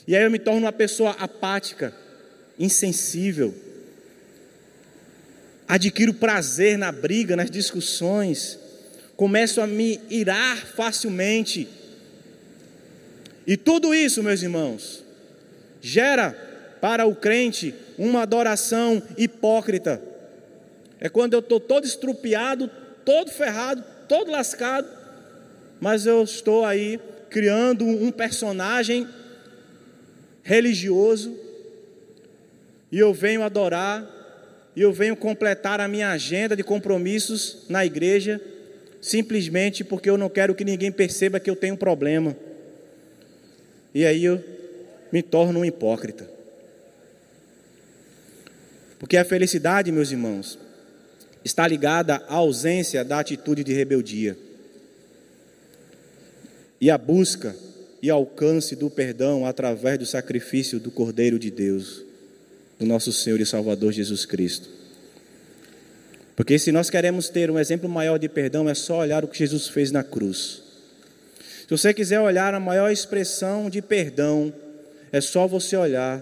[0.07, 1.93] E aí eu me torno uma pessoa apática,
[2.57, 3.53] insensível.
[5.67, 8.57] Adquiro prazer na briga, nas discussões.
[9.17, 11.80] Começo a me irar facilmente.
[13.51, 15.05] E tudo isso, meus irmãos,
[15.81, 16.31] gera
[16.81, 20.01] para o crente uma adoração hipócrita.
[21.01, 22.71] É quando eu estou todo estrupiado,
[23.05, 24.89] todo ferrado, todo lascado,
[25.81, 29.09] mas eu estou aí criando um personagem
[30.45, 31.37] religioso
[32.93, 34.09] e eu venho adorar
[34.77, 38.41] e eu venho completar a minha agenda de compromissos na igreja
[39.01, 42.37] simplesmente porque eu não quero que ninguém perceba que eu tenho um problema.
[43.95, 44.43] E aí eu
[45.13, 46.29] me torno um hipócrita.
[48.99, 50.59] Porque a felicidade, meus irmãos,
[51.45, 54.37] está ligada à ausência da atitude de rebeldia.
[56.81, 57.57] E à busca
[58.03, 62.03] e alcance do perdão através do sacrifício do Cordeiro de Deus,
[62.79, 64.69] do nosso Senhor e Salvador Jesus Cristo.
[66.37, 69.39] Porque se nós queremos ter um exemplo maior de perdão, é só olhar o que
[69.39, 70.63] Jesus fez na cruz.
[71.71, 74.53] Se você quiser olhar a maior expressão de perdão,
[75.13, 76.21] é só você olhar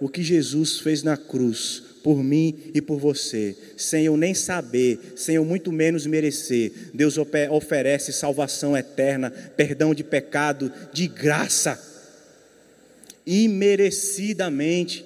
[0.00, 4.98] o que Jesus fez na cruz, por mim e por você, sem eu nem saber,
[5.14, 6.72] sem eu muito menos merecer.
[6.94, 7.18] Deus
[7.50, 11.78] oferece salvação eterna, perdão de pecado, de graça,
[13.26, 15.04] imerecidamente.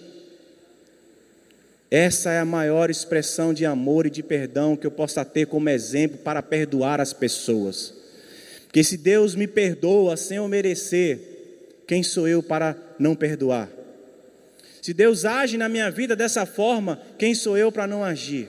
[1.90, 5.68] Essa é a maior expressão de amor e de perdão que eu possa ter como
[5.68, 7.98] exemplo para perdoar as pessoas.
[8.70, 11.18] Porque se Deus me perdoa sem eu merecer,
[11.88, 13.68] quem sou eu para não perdoar?
[14.80, 18.48] Se Deus age na minha vida dessa forma, quem sou eu para não agir?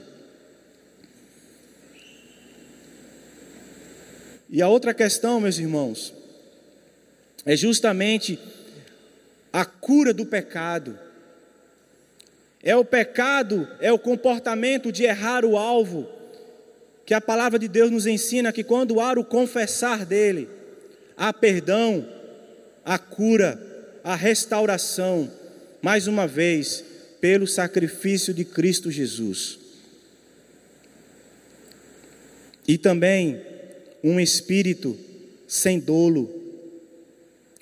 [4.48, 6.14] E a outra questão, meus irmãos,
[7.44, 8.38] é justamente
[9.52, 11.00] a cura do pecado.
[12.62, 16.08] É o pecado, é o comportamento de errar o alvo,
[17.12, 20.48] que a palavra de Deus nos ensina que quando há o confessar dele,
[21.18, 22.08] há perdão,
[22.86, 23.62] há cura,
[24.02, 25.30] há restauração
[25.82, 26.82] mais uma vez,
[27.20, 29.60] pelo sacrifício de Cristo Jesus.
[32.66, 33.42] E também
[34.02, 34.98] um espírito
[35.46, 36.34] sem dolo,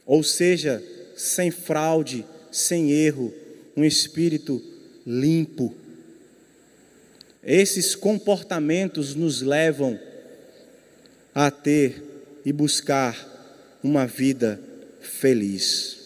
[0.05, 0.79] ou seja,
[1.15, 3.33] sem fraude, sem erro,
[3.75, 4.61] um espírito
[5.07, 5.73] limpo.
[7.49, 9.99] Esses comportamentos nos levam
[11.33, 12.03] a ter
[12.45, 13.17] e buscar
[13.83, 14.61] uma vida
[15.01, 15.97] feliz.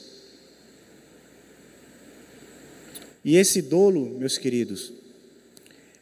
[3.26, 4.94] E esse dolo, meus queridos,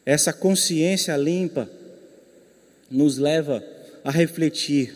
[0.06, 1.68] essa consciência limpa,
[2.88, 3.64] nos leva
[4.04, 4.94] a refletir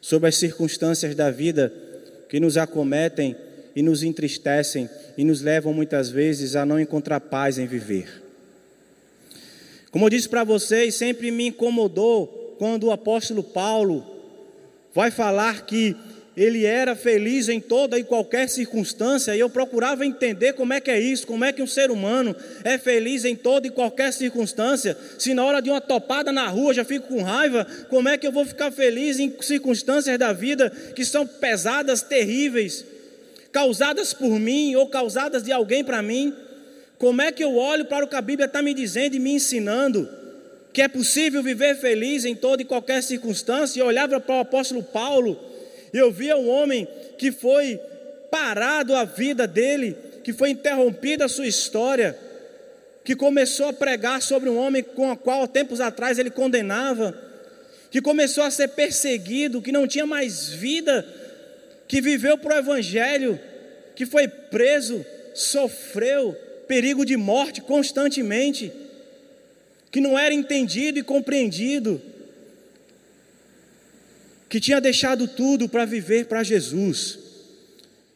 [0.00, 1.70] sobre as circunstâncias da vida
[2.30, 3.36] que nos acometem
[3.76, 8.31] e nos entristecem e nos levam muitas vezes a não encontrar paz em viver.
[9.92, 14.04] Como eu disse para vocês, sempre me incomodou quando o apóstolo Paulo
[14.94, 15.94] vai falar que
[16.34, 20.90] ele era feliz em toda e qualquer circunstância, e eu procurava entender como é que
[20.90, 22.34] é isso, como é que um ser humano
[22.64, 24.96] é feliz em toda e qualquer circunstância.
[25.18, 28.26] Se na hora de uma topada na rua já fico com raiva, como é que
[28.26, 32.82] eu vou ficar feliz em circunstâncias da vida que são pesadas, terríveis,
[33.52, 36.34] causadas por mim ou causadas de alguém para mim?
[37.02, 39.32] Como é que eu olho para o que a Bíblia está me dizendo e me
[39.32, 40.08] ensinando?
[40.72, 44.38] Que é possível viver feliz em toda e qualquer circunstância, e eu olhava para o
[44.38, 45.36] apóstolo Paulo
[45.92, 46.86] eu via um homem
[47.18, 47.76] que foi
[48.30, 52.16] parado a vida dele, que foi interrompida a sua história,
[53.04, 57.18] que começou a pregar sobre um homem com o qual tempos atrás ele condenava,
[57.90, 61.04] que começou a ser perseguido, que não tinha mais vida,
[61.88, 63.40] que viveu para o Evangelho,
[63.96, 68.72] que foi preso, sofreu perigo de morte constantemente,
[69.90, 72.00] que não era entendido e compreendido,
[74.48, 77.18] que tinha deixado tudo para viver para Jesus,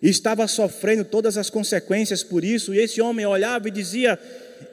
[0.01, 4.19] e estava sofrendo todas as consequências por isso, e esse homem olhava e dizia: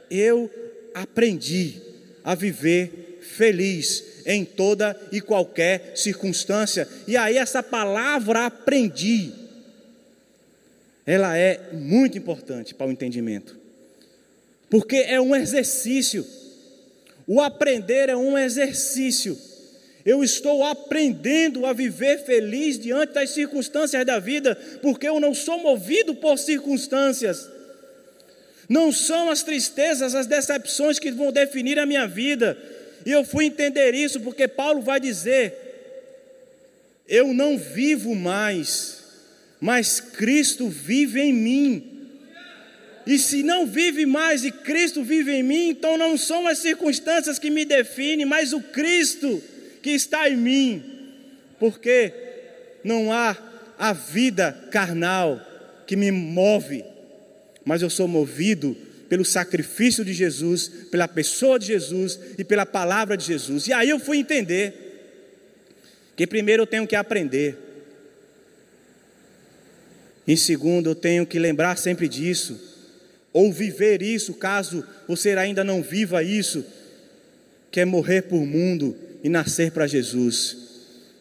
[0.10, 0.50] Eu
[0.94, 1.82] aprendi
[2.24, 6.88] a viver feliz em toda e qualquer circunstância.
[7.06, 9.34] E aí, essa palavra aprendi,
[11.06, 13.62] ela é muito importante para o entendimento,
[14.74, 16.26] porque é um exercício.
[17.28, 19.38] O aprender é um exercício.
[20.04, 25.60] Eu estou aprendendo a viver feliz diante das circunstâncias da vida, porque eu não sou
[25.60, 27.48] movido por circunstâncias.
[28.68, 32.58] Não são as tristezas, as decepções que vão definir a minha vida.
[33.06, 35.54] E eu fui entender isso porque Paulo vai dizer:
[37.08, 39.04] Eu não vivo mais,
[39.62, 41.93] mas Cristo vive em mim.
[43.06, 47.38] E se não vive mais e Cristo vive em mim, então não são as circunstâncias
[47.38, 49.42] que me definem, mas o Cristo
[49.82, 50.84] que está em mim.
[51.60, 52.14] Porque
[52.84, 53.38] não há
[53.78, 55.42] a vida carnal
[55.86, 56.84] que me move,
[57.66, 58.76] mas eu sou movido
[59.10, 63.68] pelo sacrifício de Jesus, pela pessoa de Jesus e pela palavra de Jesus.
[63.68, 64.74] E aí eu fui entender
[66.16, 67.58] que primeiro eu tenho que aprender.
[70.28, 72.73] Em segundo, eu tenho que lembrar sempre disso,
[73.34, 76.64] ou viver isso, caso você ainda não viva isso,
[77.72, 80.56] que é morrer por mundo e nascer para Jesus,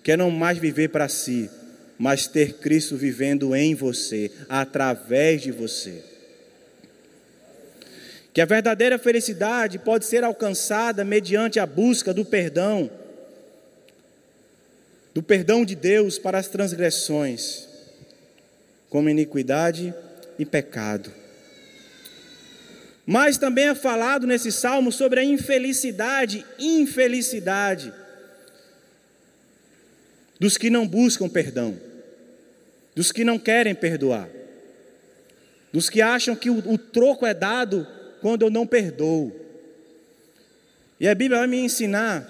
[0.02, 1.50] que é não mais viver para si,
[1.98, 6.04] mas ter Cristo vivendo em você, através de você.
[8.34, 12.90] Que a verdadeira felicidade pode ser alcançada mediante a busca do perdão,
[15.14, 17.68] do perdão de Deus para as transgressões,
[18.90, 19.94] como iniquidade
[20.38, 21.21] e pecado.
[23.06, 27.92] Mas também é falado nesse salmo sobre a infelicidade, infelicidade
[30.42, 31.78] dos que não buscam perdão,
[32.96, 34.28] dos que não querem perdoar,
[35.72, 37.86] dos que acham que o, o troco é dado
[38.20, 39.32] quando eu não perdoo.
[40.98, 42.28] E a Bíblia vai me ensinar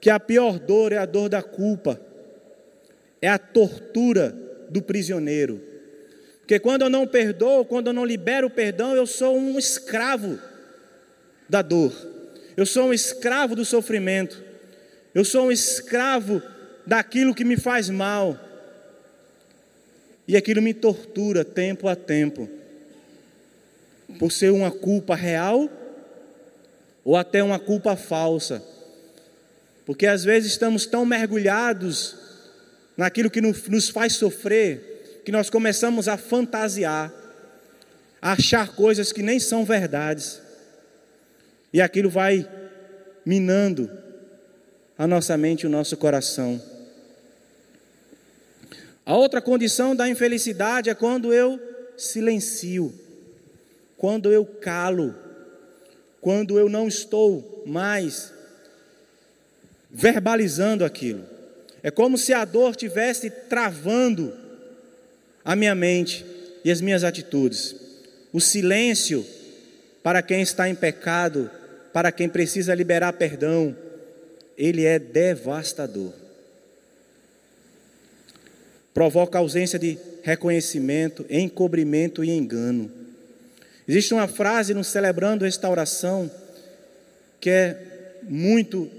[0.00, 2.00] que a pior dor é a dor da culpa,
[3.20, 4.30] é a tortura
[4.70, 5.60] do prisioneiro.
[6.48, 10.38] Porque quando eu não perdoo, quando eu não libero o perdão, eu sou um escravo
[11.46, 11.92] da dor,
[12.56, 14.42] eu sou um escravo do sofrimento,
[15.14, 16.42] eu sou um escravo
[16.86, 18.40] daquilo que me faz mal,
[20.26, 22.48] e aquilo me tortura tempo a tempo.
[24.18, 25.68] Por ser uma culpa real
[27.04, 28.62] ou até uma culpa falsa.
[29.84, 32.16] Porque às vezes estamos tão mergulhados
[32.96, 34.97] naquilo que nos faz sofrer,
[35.28, 37.12] que nós começamos a fantasiar,
[38.18, 40.40] a achar coisas que nem são verdades.
[41.70, 42.48] E aquilo vai
[43.26, 43.90] minando
[44.96, 46.58] a nossa mente e o nosso coração.
[49.04, 51.60] A outra condição da infelicidade é quando eu
[51.94, 52.90] silencio
[53.98, 55.14] quando eu calo,
[56.22, 58.32] quando eu não estou mais
[59.90, 61.22] verbalizando aquilo.
[61.82, 64.47] É como se a dor tivesse travando
[65.48, 66.26] a minha mente
[66.62, 67.74] e as minhas atitudes.
[68.34, 69.24] O silêncio
[70.02, 71.50] para quem está em pecado,
[71.90, 73.74] para quem precisa liberar perdão,
[74.58, 76.12] ele é devastador.
[78.92, 82.90] Provoca ausência de reconhecimento, encobrimento e engano.
[83.88, 86.30] Existe uma frase no Celebrando Restauração
[87.40, 88.90] que é muito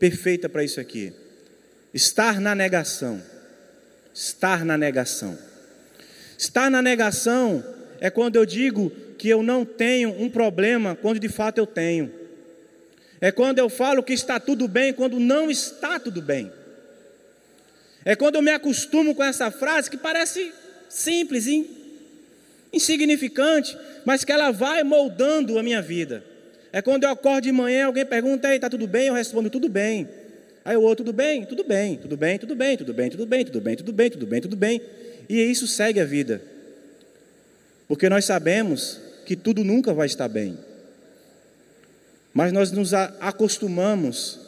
[0.00, 1.12] perfeita para isso aqui.
[1.94, 3.22] Estar na negação.
[4.12, 5.51] Estar na negação.
[6.42, 7.64] Estar na negação
[8.00, 12.12] é quando eu digo que eu não tenho um problema, quando de fato eu tenho.
[13.20, 16.50] É quando eu falo que está tudo bem, quando não está tudo bem.
[18.04, 20.52] É quando eu me acostumo com essa frase que parece
[20.88, 21.46] simples,
[22.72, 26.24] insignificante, mas que ela vai moldando a minha vida.
[26.72, 29.06] É quando eu acordo de manhã, alguém pergunta, está tudo bem?
[29.06, 30.08] Eu respondo, tudo bem.
[30.64, 31.44] Aí o outro, tudo bem?
[31.44, 34.26] Tudo bem, tudo bem, tudo bem, tudo bem, tudo bem, tudo bem, tudo bem, tudo
[34.26, 34.82] bem, tudo bem.
[35.28, 36.42] E isso segue a vida.
[37.88, 40.58] Porque nós sabemos que tudo nunca vai estar bem.
[42.32, 44.40] Mas nós nos acostumamos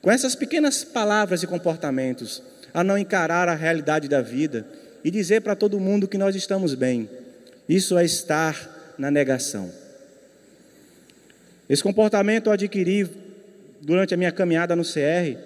[0.00, 2.42] com essas pequenas palavras e comportamentos
[2.72, 4.66] a não encarar a realidade da vida
[5.02, 7.08] e dizer para todo mundo que nós estamos bem.
[7.68, 9.72] Isso é estar na negação.
[11.68, 13.08] Esse comportamento eu adquiri
[13.80, 15.38] durante a minha caminhada no CR,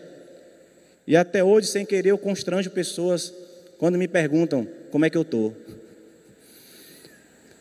[1.07, 3.33] E até hoje, sem querer, eu constranjo pessoas
[3.79, 5.55] quando me perguntam como é que eu estou.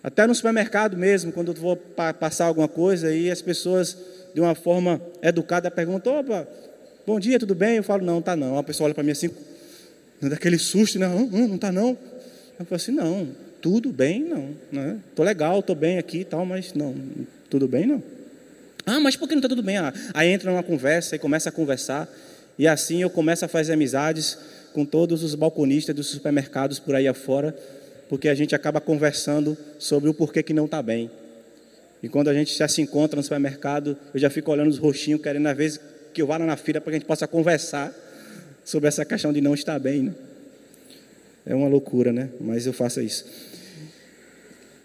[0.03, 3.97] Até no supermercado mesmo, quando eu vou passar alguma coisa e as pessoas,
[4.33, 6.45] de uma forma educada, perguntam: opa,
[7.07, 7.77] bom dia, tudo bem?
[7.77, 8.57] Eu falo: não, tá não.
[8.57, 9.29] A pessoa olha para mim assim,
[10.21, 11.07] daquele susto, né?
[11.07, 11.97] Não, não, não tá não.
[12.59, 13.29] Eu falo assim: não,
[13.61, 14.49] tudo bem, não.
[14.69, 14.97] Né?
[15.15, 16.93] Tô legal, tô bem aqui e tal, mas não,
[17.49, 18.03] tudo bem, não.
[18.85, 19.77] Ah, mas por que não está tudo bem?
[19.77, 22.09] Ah, aí entra numa conversa e começa a conversar.
[22.59, 24.37] E assim eu começo a fazer amizades
[24.73, 27.55] com todos os balconistas dos supermercados por aí afora,
[28.09, 31.09] porque a gente acaba conversando sobre o porquê que não está bem.
[32.01, 35.21] E quando a gente já se encontra no supermercado, eu já fico olhando os roxinhos,
[35.21, 35.79] querendo às vezes
[36.13, 37.93] que eu vá lá na fila para que a gente possa conversar
[38.65, 40.03] sobre essa questão de não estar bem.
[40.03, 40.13] Né?
[41.45, 42.29] É uma loucura, né?
[42.41, 43.25] Mas eu faço isso.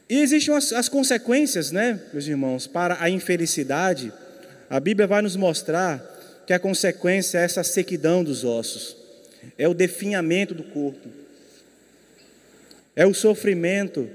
[0.08, 4.12] E existem as, as consequências, né, meus irmãos, para a infelicidade.
[4.70, 6.02] A Bíblia vai nos mostrar
[6.46, 8.96] que a consequência é essa sequidão dos ossos,
[9.58, 11.08] é o definhamento do corpo,
[12.94, 14.08] é o sofrimento,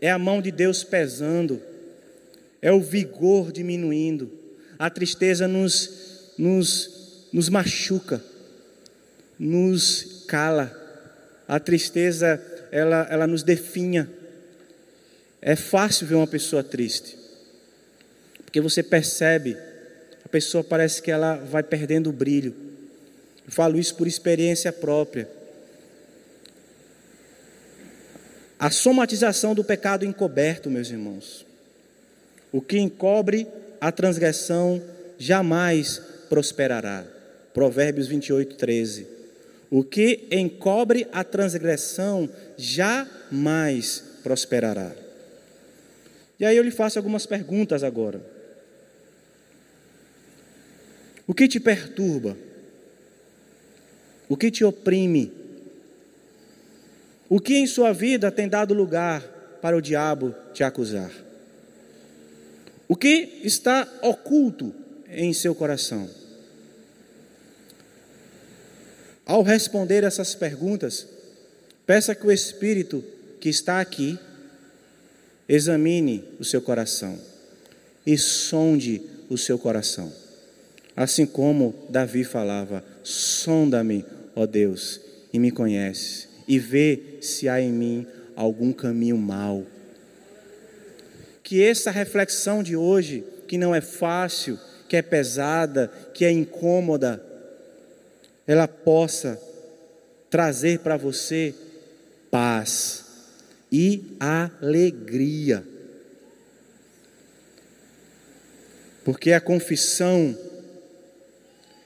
[0.00, 1.62] é a mão de Deus pesando,
[2.60, 4.30] é o vigor diminuindo,
[4.78, 8.22] a tristeza nos, nos, nos machuca,
[9.38, 10.76] nos cala,
[11.46, 14.08] a tristeza ela, ela nos definha.
[15.42, 17.16] É fácil ver uma pessoa triste,
[18.44, 19.56] porque você percebe,
[20.24, 22.69] a pessoa parece que ela vai perdendo o brilho.
[23.50, 25.28] Eu falo isso por experiência própria.
[28.56, 31.44] A somatização do pecado encoberto, meus irmãos.
[32.52, 33.48] O que encobre
[33.80, 34.80] a transgressão
[35.18, 37.04] jamais prosperará.
[37.52, 39.08] Provérbios 28, 13.
[39.68, 44.92] O que encobre a transgressão jamais prosperará.
[46.38, 48.20] E aí eu lhe faço algumas perguntas agora.
[51.26, 52.36] O que te perturba?
[54.30, 55.30] O que te oprime?
[57.28, 59.20] O que em sua vida tem dado lugar
[59.60, 61.12] para o diabo te acusar?
[62.88, 64.74] O que está oculto
[65.10, 66.08] em seu coração?
[69.26, 71.06] Ao responder essas perguntas,
[71.84, 73.04] peça que o Espírito
[73.38, 74.18] que está aqui
[75.52, 77.18] Examine o seu coração
[78.06, 80.12] e sonde o seu coração.
[80.94, 84.04] Assim como Davi falava: sonda-me,
[84.34, 85.00] ó Deus,
[85.32, 89.66] e me conhece, e vê se há em mim algum caminho mau.
[91.42, 94.58] Que essa reflexão de hoje, que não é fácil,
[94.88, 97.24] que é pesada, que é incômoda,
[98.46, 99.40] ela possa
[100.28, 101.54] trazer para você
[102.30, 103.04] paz
[103.70, 105.64] e alegria.
[109.04, 110.36] Porque a confissão,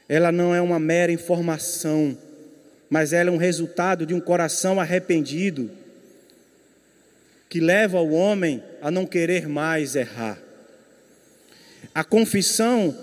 [0.09, 2.17] ela não é uma mera informação,
[2.95, 5.69] mas ela é um resultado de um coração arrependido,
[7.49, 10.39] que leva o homem a não querer mais errar.
[11.93, 12.97] A confissão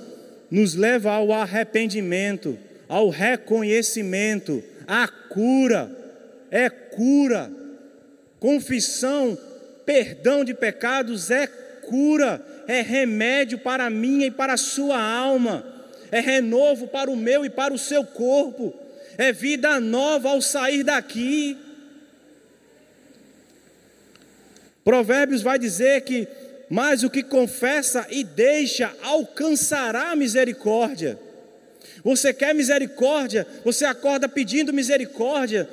[0.50, 5.92] nos leva ao arrependimento, ao reconhecimento, à cura,
[6.50, 7.52] é cura.
[8.40, 9.38] Confissão,
[9.86, 15.66] perdão de pecados é cura, é remédio para a minha e para a sua alma,
[16.10, 18.81] é renovo para o meu e para o seu corpo,
[19.18, 21.58] é vida nova ao sair daqui.
[24.84, 26.28] Provérbios vai dizer que,
[26.70, 31.20] mas o que confessa e deixa alcançará misericórdia.
[32.04, 35.70] Você quer misericórdia, você acorda pedindo misericórdia,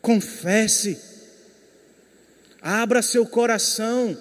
[0.00, 0.98] Confesse.
[2.60, 4.16] Abra seu coração.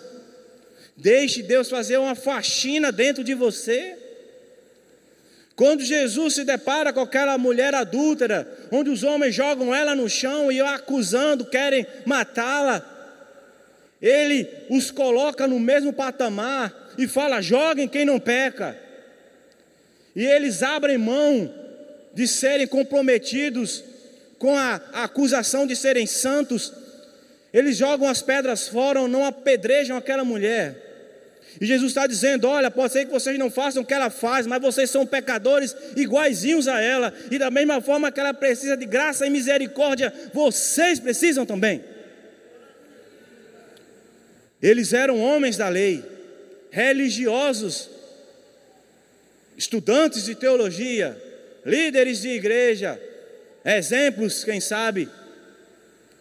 [0.95, 3.97] Deixe Deus fazer uma faxina dentro de você.
[5.59, 10.49] Quando Jesus se depara com aquela mulher adúltera, onde os homens jogam ela no chão
[10.49, 12.81] e acusando, querem matá-la,
[14.01, 18.79] ele os coloca no mesmo patamar e fala: joguem quem não peca.
[20.15, 21.53] E eles abrem mão
[22.13, 23.83] de serem comprometidos
[24.37, 26.71] com a, a acusação de serem santos,
[27.53, 30.88] eles jogam as pedras fora, não apedrejam aquela mulher.
[31.59, 34.47] E Jesus está dizendo: Olha, pode ser que vocês não façam o que ela faz,
[34.47, 38.85] mas vocês são pecadores iguaizinhos a ela, e da mesma forma que ela precisa de
[38.85, 41.83] graça e misericórdia, vocês precisam também.
[44.61, 46.03] Eles eram homens da lei,
[46.71, 47.89] religiosos,
[49.57, 51.21] estudantes de teologia,
[51.65, 52.99] líderes de igreja,
[53.65, 55.09] exemplos, quem sabe.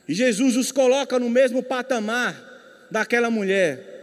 [0.09, 3.98] E Jesus os coloca no mesmo patamar daquela mulher.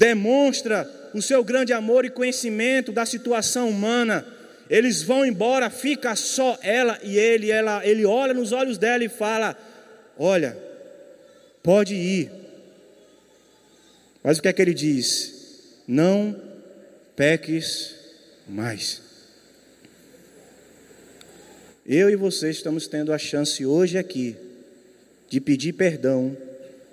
[0.00, 4.26] Demonstra o seu grande amor e conhecimento da situação humana
[4.70, 9.08] Eles vão embora, fica só ela e ele, ela, ele olha nos olhos dela e
[9.10, 9.54] fala:
[10.16, 10.56] "Olha,
[11.62, 12.30] pode ir".
[14.22, 15.82] Mas o que é que ele diz?
[15.88, 16.40] Não
[17.16, 17.94] peques
[18.48, 19.02] mais.
[21.84, 24.36] Eu e você estamos tendo a chance hoje aqui
[25.28, 26.36] de pedir perdão,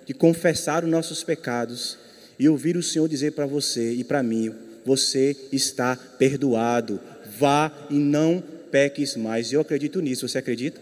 [0.04, 2.07] de confessar os nossos pecados
[2.38, 7.00] e ouvir o Senhor dizer para você e para mim: você está perdoado,
[7.38, 9.52] vá e não peques mais.
[9.52, 10.80] Eu acredito nisso, você acredita?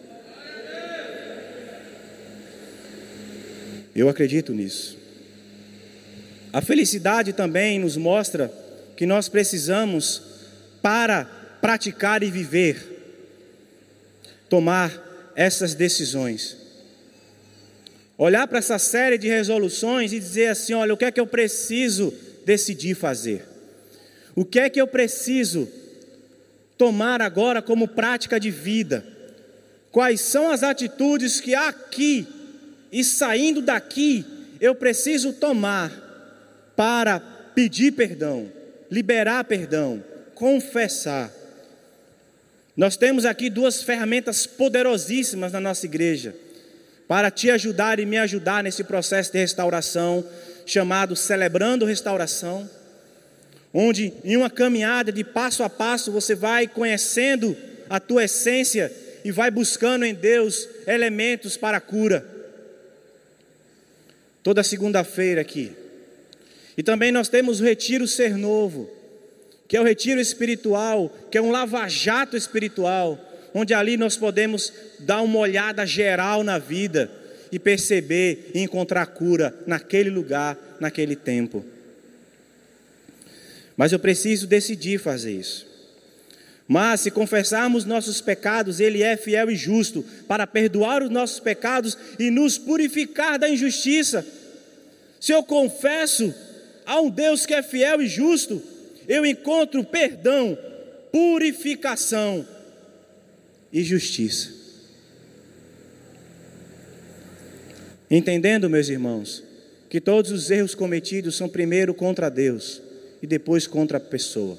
[3.95, 4.99] Eu acredito nisso.
[6.53, 8.53] A felicidade também nos mostra
[8.97, 10.23] que nós precisamos,
[10.83, 11.25] para
[11.61, 12.79] praticar e viver,
[14.49, 16.66] tomar essas decisões.
[18.19, 21.27] Olhar para essa série de resoluções e dizer assim: olha, o que é que eu
[21.27, 22.15] preciso
[22.45, 23.47] decidir fazer?
[24.35, 25.69] O que é que eu preciso
[26.79, 29.05] tomar agora como prática de vida?
[29.91, 32.27] Quais são as atitudes que aqui
[32.91, 34.25] e saindo daqui
[34.61, 35.91] eu preciso tomar
[36.75, 37.21] para
[37.55, 38.51] pedir perdão,
[38.91, 40.03] liberar perdão,
[40.35, 41.31] confessar?
[42.75, 46.35] Nós temos aqui duas ferramentas poderosíssimas na nossa igreja
[47.09, 50.25] para te ajudar e me ajudar nesse processo de restauração,
[50.65, 52.69] chamado Celebrando Restauração,
[53.73, 57.57] onde em uma caminhada de passo a passo você vai conhecendo
[57.89, 58.93] a tua essência
[59.25, 62.27] e vai buscando em Deus elementos para a cura.
[64.43, 65.73] Toda segunda-feira aqui.
[66.77, 68.91] E também nós temos o Retiro Ser Novo,
[69.67, 73.19] que é o retiro espiritual, que é um lava-jato espiritual,
[73.59, 77.11] onde ali nós podemos dar uma olhada geral na vida
[77.51, 81.65] e perceber e encontrar cura naquele lugar, naquele tempo.
[83.75, 85.67] Mas eu preciso decidir fazer isso.
[86.69, 91.97] Mas se confessarmos nossos pecados, Ele é fiel e justo para perdoar os nossos pecados
[92.19, 94.27] e nos purificar da injustiça.
[95.19, 96.35] Se eu confesso
[96.85, 98.63] a um Deus que é fiel e justo,
[99.09, 100.59] eu encontro perdão,
[101.11, 102.47] purificação
[103.77, 104.49] e justiça.
[108.11, 109.45] Entendendo, meus irmãos,
[109.91, 112.81] que todos os erros cometidos são primeiro contra Deus
[113.23, 114.57] e depois contra a pessoa.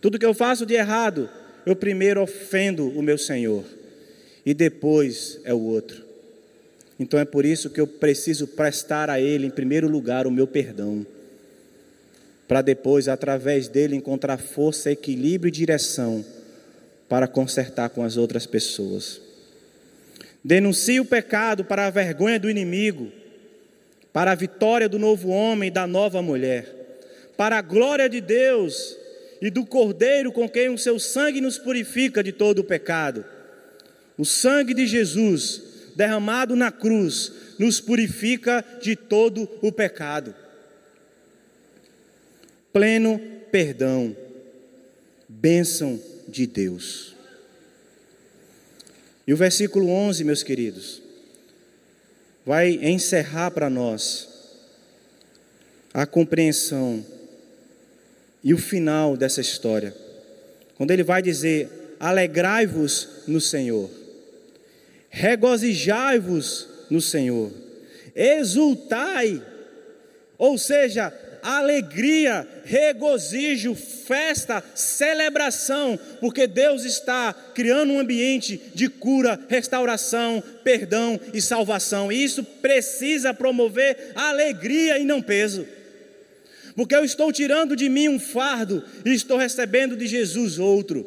[0.00, 1.30] Tudo que eu faço de errado,
[1.64, 3.64] eu primeiro ofendo o meu Senhor
[4.44, 6.04] e depois é o outro.
[6.98, 10.48] Então é por isso que eu preciso prestar a Ele, em primeiro lugar, o meu
[10.48, 11.06] perdão
[12.48, 16.24] para depois, através dele, encontrar força, equilíbrio e direção
[17.08, 19.20] para consertar com as outras pessoas.
[20.44, 23.10] Denuncie o pecado para a vergonha do inimigo,
[24.12, 26.66] para a vitória do novo homem e da nova mulher,
[27.36, 28.96] para a glória de Deus
[29.40, 33.24] e do Cordeiro com quem o seu sangue nos purifica de todo o pecado.
[34.16, 35.62] O sangue de Jesus,
[35.94, 40.34] derramado na cruz, nos purifica de todo o pecado
[42.78, 44.16] pleno perdão,
[45.28, 47.16] bênção de Deus.
[49.26, 51.02] E o versículo 11, meus queridos,
[52.46, 54.28] vai encerrar para nós
[55.92, 57.04] a compreensão
[58.42, 59.94] e o final dessa história.
[60.76, 63.90] Quando ele vai dizer: Alegrai-vos no Senhor,
[65.10, 67.50] regozijai-vos no Senhor,
[68.14, 69.42] exultai,
[70.38, 71.12] ou seja,
[71.48, 81.40] alegria, regozijo, festa, celebração, porque Deus está criando um ambiente de cura, restauração, perdão e
[81.40, 82.12] salvação.
[82.12, 85.66] E isso precisa promover alegria e não peso.
[86.76, 91.06] Porque eu estou tirando de mim um fardo e estou recebendo de Jesus outro.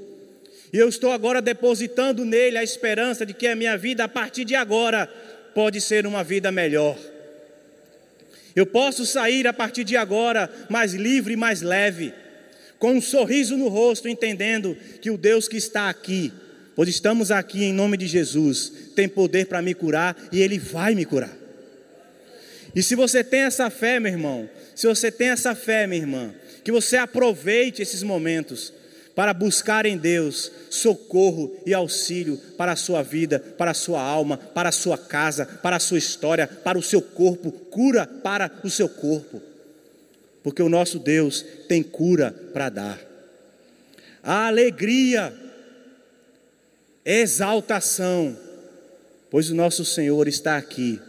[0.74, 4.44] E eu estou agora depositando nele a esperança de que a minha vida, a partir
[4.44, 5.06] de agora,
[5.54, 6.98] pode ser uma vida melhor.
[8.56, 12.14] Eu posso sair a partir de agora mais livre e mais leve,
[12.78, 16.34] com um sorriso no rosto, entendendo que o Deus que está aqui,
[16.76, 20.96] pois estamos aqui em nome de Jesus, tem poder para me curar e Ele vai
[20.96, 21.42] me curar.
[22.76, 26.34] E se você tem essa fé, meu irmão, se você tem essa fé, minha irmã,
[26.64, 28.74] que você aproveite esses momentos,
[29.22, 34.36] para buscar em Deus socorro e auxílio para a sua vida, para a sua alma,
[34.36, 38.70] para a sua casa, para a sua história, para o seu corpo, cura para o
[38.72, 39.40] seu corpo.
[40.42, 43.00] Porque o nosso Deus tem cura para dar.
[44.24, 45.32] A alegria,
[47.06, 48.36] exaltação,
[49.30, 51.00] pois o nosso Senhor está aqui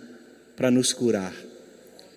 [0.54, 1.32] para nos curar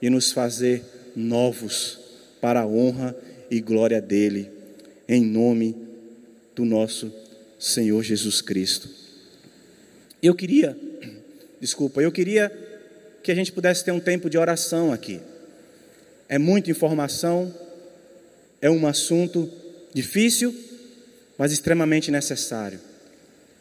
[0.02, 0.84] e nos fazer
[1.16, 1.98] novos
[2.42, 3.16] para a honra
[3.50, 4.56] e glória dele
[5.08, 5.76] em nome
[6.56, 7.14] do nosso
[7.60, 8.90] Senhor Jesus Cristo.
[10.22, 10.78] Eu queria,
[11.60, 12.52] desculpa, eu queria
[13.22, 15.20] que a gente pudesse ter um tempo de oração aqui.
[16.30, 17.54] É muita informação,
[18.62, 19.52] é um assunto
[19.94, 20.56] difícil,
[21.38, 22.80] mas extremamente necessário,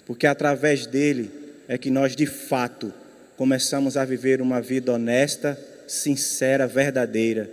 [0.07, 1.31] porque através dele
[1.67, 2.93] é que nós de fato
[3.37, 7.51] começamos a viver uma vida honesta, sincera, verdadeira,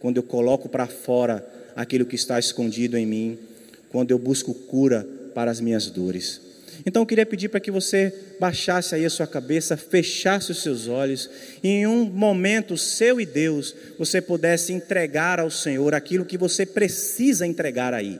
[0.00, 3.38] quando eu coloco para fora aquilo que está escondido em mim,
[3.92, 6.40] quando eu busco cura para as minhas dores.
[6.84, 10.88] Então eu queria pedir para que você baixasse aí a sua cabeça, fechasse os seus
[10.88, 11.30] olhos
[11.62, 16.64] e em um momento seu e Deus, você pudesse entregar ao Senhor aquilo que você
[16.66, 18.18] precisa entregar aí.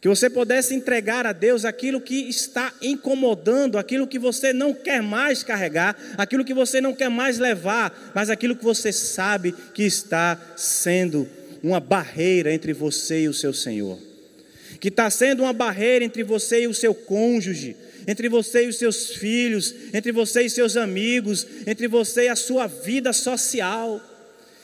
[0.00, 5.02] Que você pudesse entregar a Deus aquilo que está incomodando, aquilo que você não quer
[5.02, 9.82] mais carregar, aquilo que você não quer mais levar, mas aquilo que você sabe que
[9.82, 11.28] está sendo
[11.62, 14.09] uma barreira entre você e o seu Senhor
[14.80, 17.76] que está sendo uma barreira entre você e o seu cônjuge,
[18.08, 22.34] entre você e os seus filhos, entre você e seus amigos, entre você e a
[22.34, 24.00] sua vida social,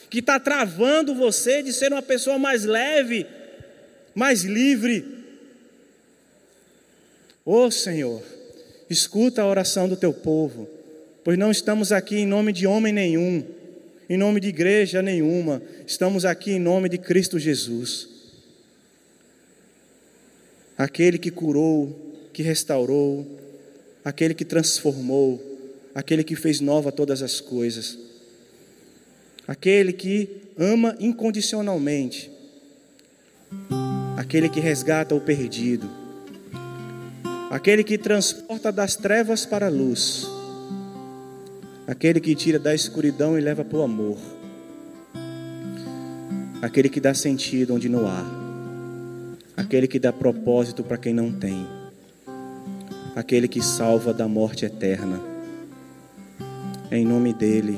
[0.08, 3.26] que está travando você de ser uma pessoa mais leve,
[4.14, 5.04] mais livre.
[7.44, 8.22] Ô oh, Senhor,
[8.88, 10.66] escuta a oração do teu povo,
[11.22, 13.44] pois não estamos aqui em nome de homem nenhum,
[14.08, 18.15] em nome de igreja nenhuma, estamos aqui em nome de Cristo Jesus
[20.76, 23.26] aquele que curou, que restaurou,
[24.04, 25.42] aquele que transformou,
[25.94, 27.98] aquele que fez nova todas as coisas,
[29.48, 32.30] aquele que ama incondicionalmente,
[34.16, 35.88] aquele que resgata o perdido,
[37.50, 40.26] aquele que transporta das trevas para a luz,
[41.86, 44.18] aquele que tira da escuridão e leva para o amor,
[46.60, 48.45] aquele que dá sentido onde não há
[49.66, 51.66] aquele que dá propósito para quem não tem,
[53.16, 55.20] aquele que salva da morte eterna.
[56.88, 57.76] É em nome dele,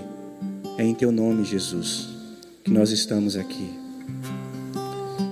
[0.76, 2.10] é em teu nome, Jesus,
[2.62, 3.70] que nós estamos aqui.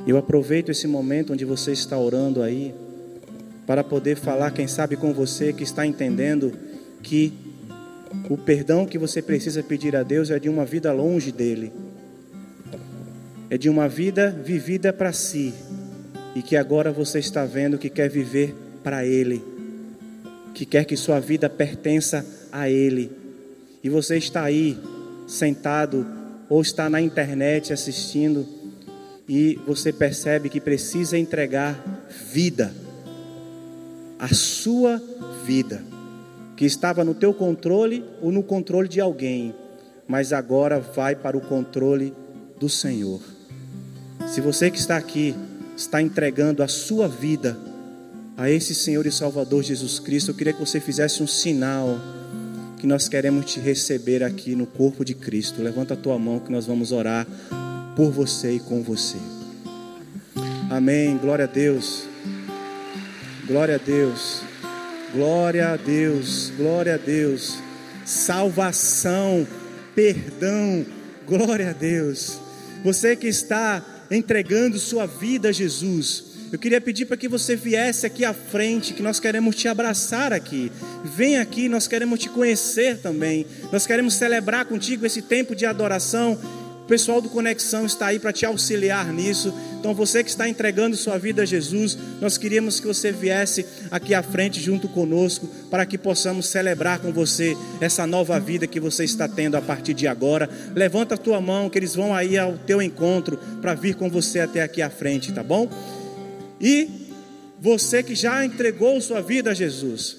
[0.07, 2.75] Eu aproveito esse momento onde você está orando aí,
[3.67, 6.55] para poder falar, quem sabe, com você que está entendendo
[7.03, 7.35] que
[8.31, 11.71] o perdão que você precisa pedir a Deus é de uma vida longe dele,
[13.51, 15.53] é de uma vida vivida para si
[16.37, 19.43] e que agora você está vendo que quer viver para Ele,
[20.53, 23.11] que quer que sua vida pertença a Ele,
[23.83, 24.79] e você está aí
[25.27, 26.07] sentado
[26.47, 28.47] ou está na internet assistindo
[29.27, 32.71] e você percebe que precisa entregar vida,
[34.19, 35.03] a sua
[35.47, 35.83] vida,
[36.55, 39.55] que estava no teu controle ou no controle de alguém,
[40.07, 42.13] mas agora vai para o controle
[42.61, 43.23] do Senhor.
[44.29, 45.35] Se você que está aqui
[45.77, 47.57] está entregando a sua vida
[48.37, 51.99] a esse Senhor e Salvador Jesus Cristo, eu queria que você fizesse um sinal
[52.79, 55.63] que nós queremos te receber aqui no corpo de Cristo.
[55.63, 57.27] Levanta a tua mão que nós vamos orar
[57.97, 59.17] por você e com você.
[60.71, 61.17] Amém.
[61.17, 62.07] Glória a Deus.
[63.47, 64.43] Glória a Deus.
[65.15, 66.53] Glória a Deus.
[66.59, 67.59] Glória a Deus.
[68.05, 69.47] Salvação,
[69.95, 70.85] perdão.
[71.27, 72.39] Glória a Deus.
[72.85, 78.07] Você que está entregando sua vida a Jesus, eu queria pedir para que você viesse
[78.07, 80.71] aqui à frente, que nós queremos te abraçar aqui.
[81.05, 83.45] Vem aqui, nós queremos te conhecer também.
[83.73, 86.39] Nós queremos celebrar contigo esse tempo de adoração.
[86.87, 89.53] O pessoal do Conexão está aí para te auxiliar nisso.
[89.81, 94.15] Então, você que está entregando sua vida a Jesus, nós queríamos que você viesse aqui
[94.15, 99.03] à frente junto conosco, para que possamos celebrar com você essa nova vida que você
[99.03, 100.49] está tendo a partir de agora.
[100.77, 104.39] Levanta a tua mão, que eles vão aí ao teu encontro para vir com você
[104.39, 105.69] até aqui à frente, tá bom?
[106.61, 106.89] E
[107.61, 110.19] você que já entregou sua vida a Jesus,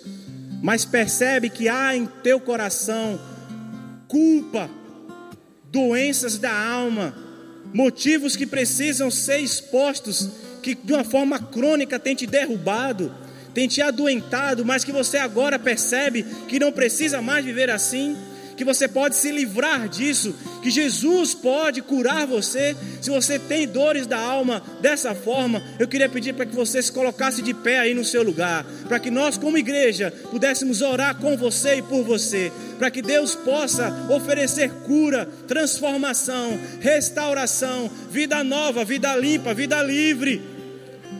[0.62, 3.18] mas percebe que há em teu coração
[4.06, 4.70] culpa,
[5.78, 7.14] doenças da alma,
[7.72, 10.28] motivos que precisam ser expostos,
[10.64, 13.14] que de uma forma crônica tem te derrubado,
[13.54, 18.18] tem te adoentado, mas que você agora percebe que não precisa mais viver assim
[18.58, 22.76] que você pode se livrar disso, que Jesus pode curar você.
[23.00, 26.92] Se você tem dores da alma dessa forma, eu queria pedir para que você se
[26.92, 31.38] colocasse de pé aí no seu lugar, para que nós, como igreja, pudéssemos orar com
[31.38, 39.16] você e por você, para que Deus possa oferecer cura, transformação, restauração, vida nova, vida
[39.16, 40.42] limpa, vida livre,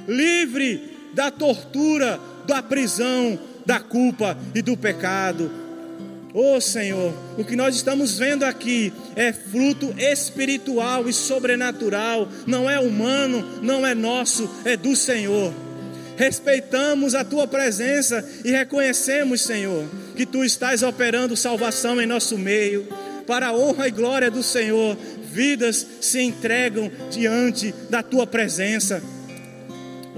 [0.08, 5.67] livre da tortura, da prisão, da culpa e do pecado.
[6.40, 12.80] Oh Senhor, o que nós estamos vendo aqui é fruto espiritual e sobrenatural, não é
[12.80, 15.52] humano, não é nosso, é do Senhor.
[16.16, 19.84] respeitamos a tua presença e reconhecemos, Senhor,
[20.16, 22.88] que tu estás operando salvação em nosso meio.
[23.26, 29.02] Para a honra e glória do Senhor, vidas se entregam diante da tua presença.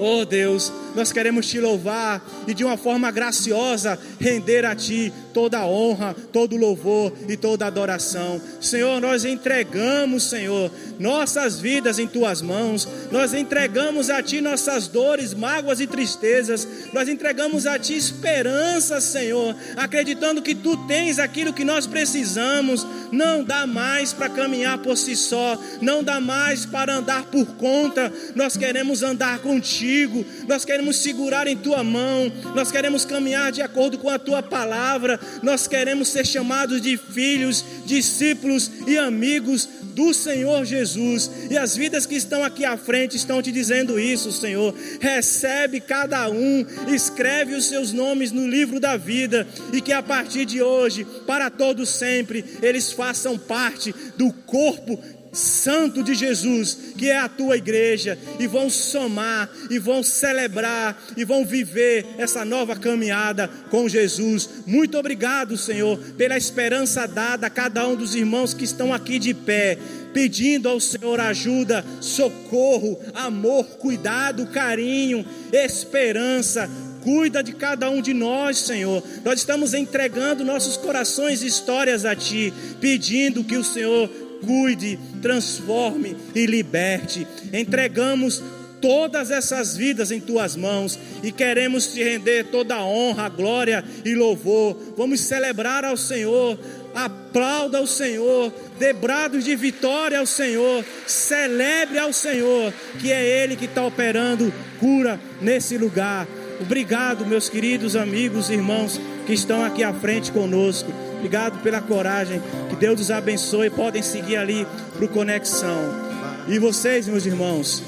[0.02, 5.66] Oh Deus, nós queremos te louvar e de uma forma graciosa render a ti toda
[5.66, 8.42] honra, todo louvor e toda adoração.
[8.60, 12.88] Senhor, nós entregamos, Senhor, nossas vidas em tuas mãos.
[13.12, 16.68] Nós entregamos a ti nossas dores, mágoas e tristezas.
[16.94, 22.86] Nós entregamos a ti esperança, Senhor, acreditando que tu tens aquilo que nós precisamos.
[23.12, 28.12] Não dá mais para caminhar por si só, não dá mais para andar por conta.
[28.36, 30.26] Nós queremos andar contigo.
[30.48, 32.32] Nós queremos segurar em tua mão.
[32.56, 37.64] Nós queremos caminhar de acordo com a tua palavra nós queremos ser chamados de filhos,
[37.86, 39.68] discípulos e amigos
[40.00, 41.30] do Senhor Jesus.
[41.50, 44.74] E as vidas que estão aqui à frente estão te dizendo isso, Senhor.
[45.00, 50.46] Recebe cada um, escreve os seus nomes no livro da vida e que a partir
[50.46, 55.00] de hoje, para todos sempre, eles façam parte do corpo
[55.40, 61.24] santo de Jesus, que é a tua igreja, e vão somar, e vão celebrar, e
[61.24, 64.50] vão viver essa nova caminhada com Jesus.
[64.68, 69.34] Muito obrigado, Senhor, pela esperança dada a cada um dos irmãos que estão aqui de
[69.34, 69.78] pé,
[70.14, 76.70] pedindo ao Senhor ajuda, socorro, amor, cuidado, carinho, esperança.
[77.02, 79.02] Cuida de cada um de nós, Senhor.
[79.24, 84.10] Nós estamos entregando nossos corações e histórias a Ti, pedindo que o Senhor
[84.46, 87.28] cuide, transforme e liberte.
[87.54, 88.42] Entregamos
[88.82, 94.16] todas essas vidas em tuas mãos e queremos te render toda a honra, glória e
[94.16, 94.78] louvor.
[94.98, 96.58] Vamos celebrar ao Senhor.
[96.94, 103.56] Aplauda ao Senhor, dê brados de vitória ao Senhor, celebre ao Senhor, que é Ele
[103.56, 106.28] que está operando cura nesse lugar.
[106.60, 110.92] Obrigado, meus queridos amigos, irmãos que estão aqui à frente conosco.
[111.20, 112.42] Obrigado pela coragem.
[112.70, 113.70] Que Deus os abençoe.
[113.70, 114.66] Podem seguir ali
[114.96, 116.10] para o Conexão.
[116.48, 117.84] E vocês, meus irmãos,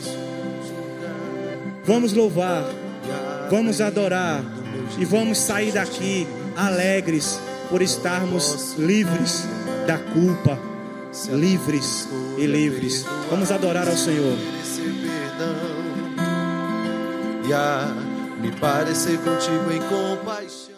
[1.84, 2.64] vamos louvar,
[3.50, 4.44] vamos adorar
[5.00, 9.48] e vamos sair daqui alegres por estarmos livres
[9.88, 10.60] da culpa,
[11.32, 12.08] livres
[12.38, 13.06] e livres.
[13.30, 14.38] Vamos adorar ao Senhor.
[17.48, 17.88] E a
[18.42, 20.71] me parecer contigo em compaixão.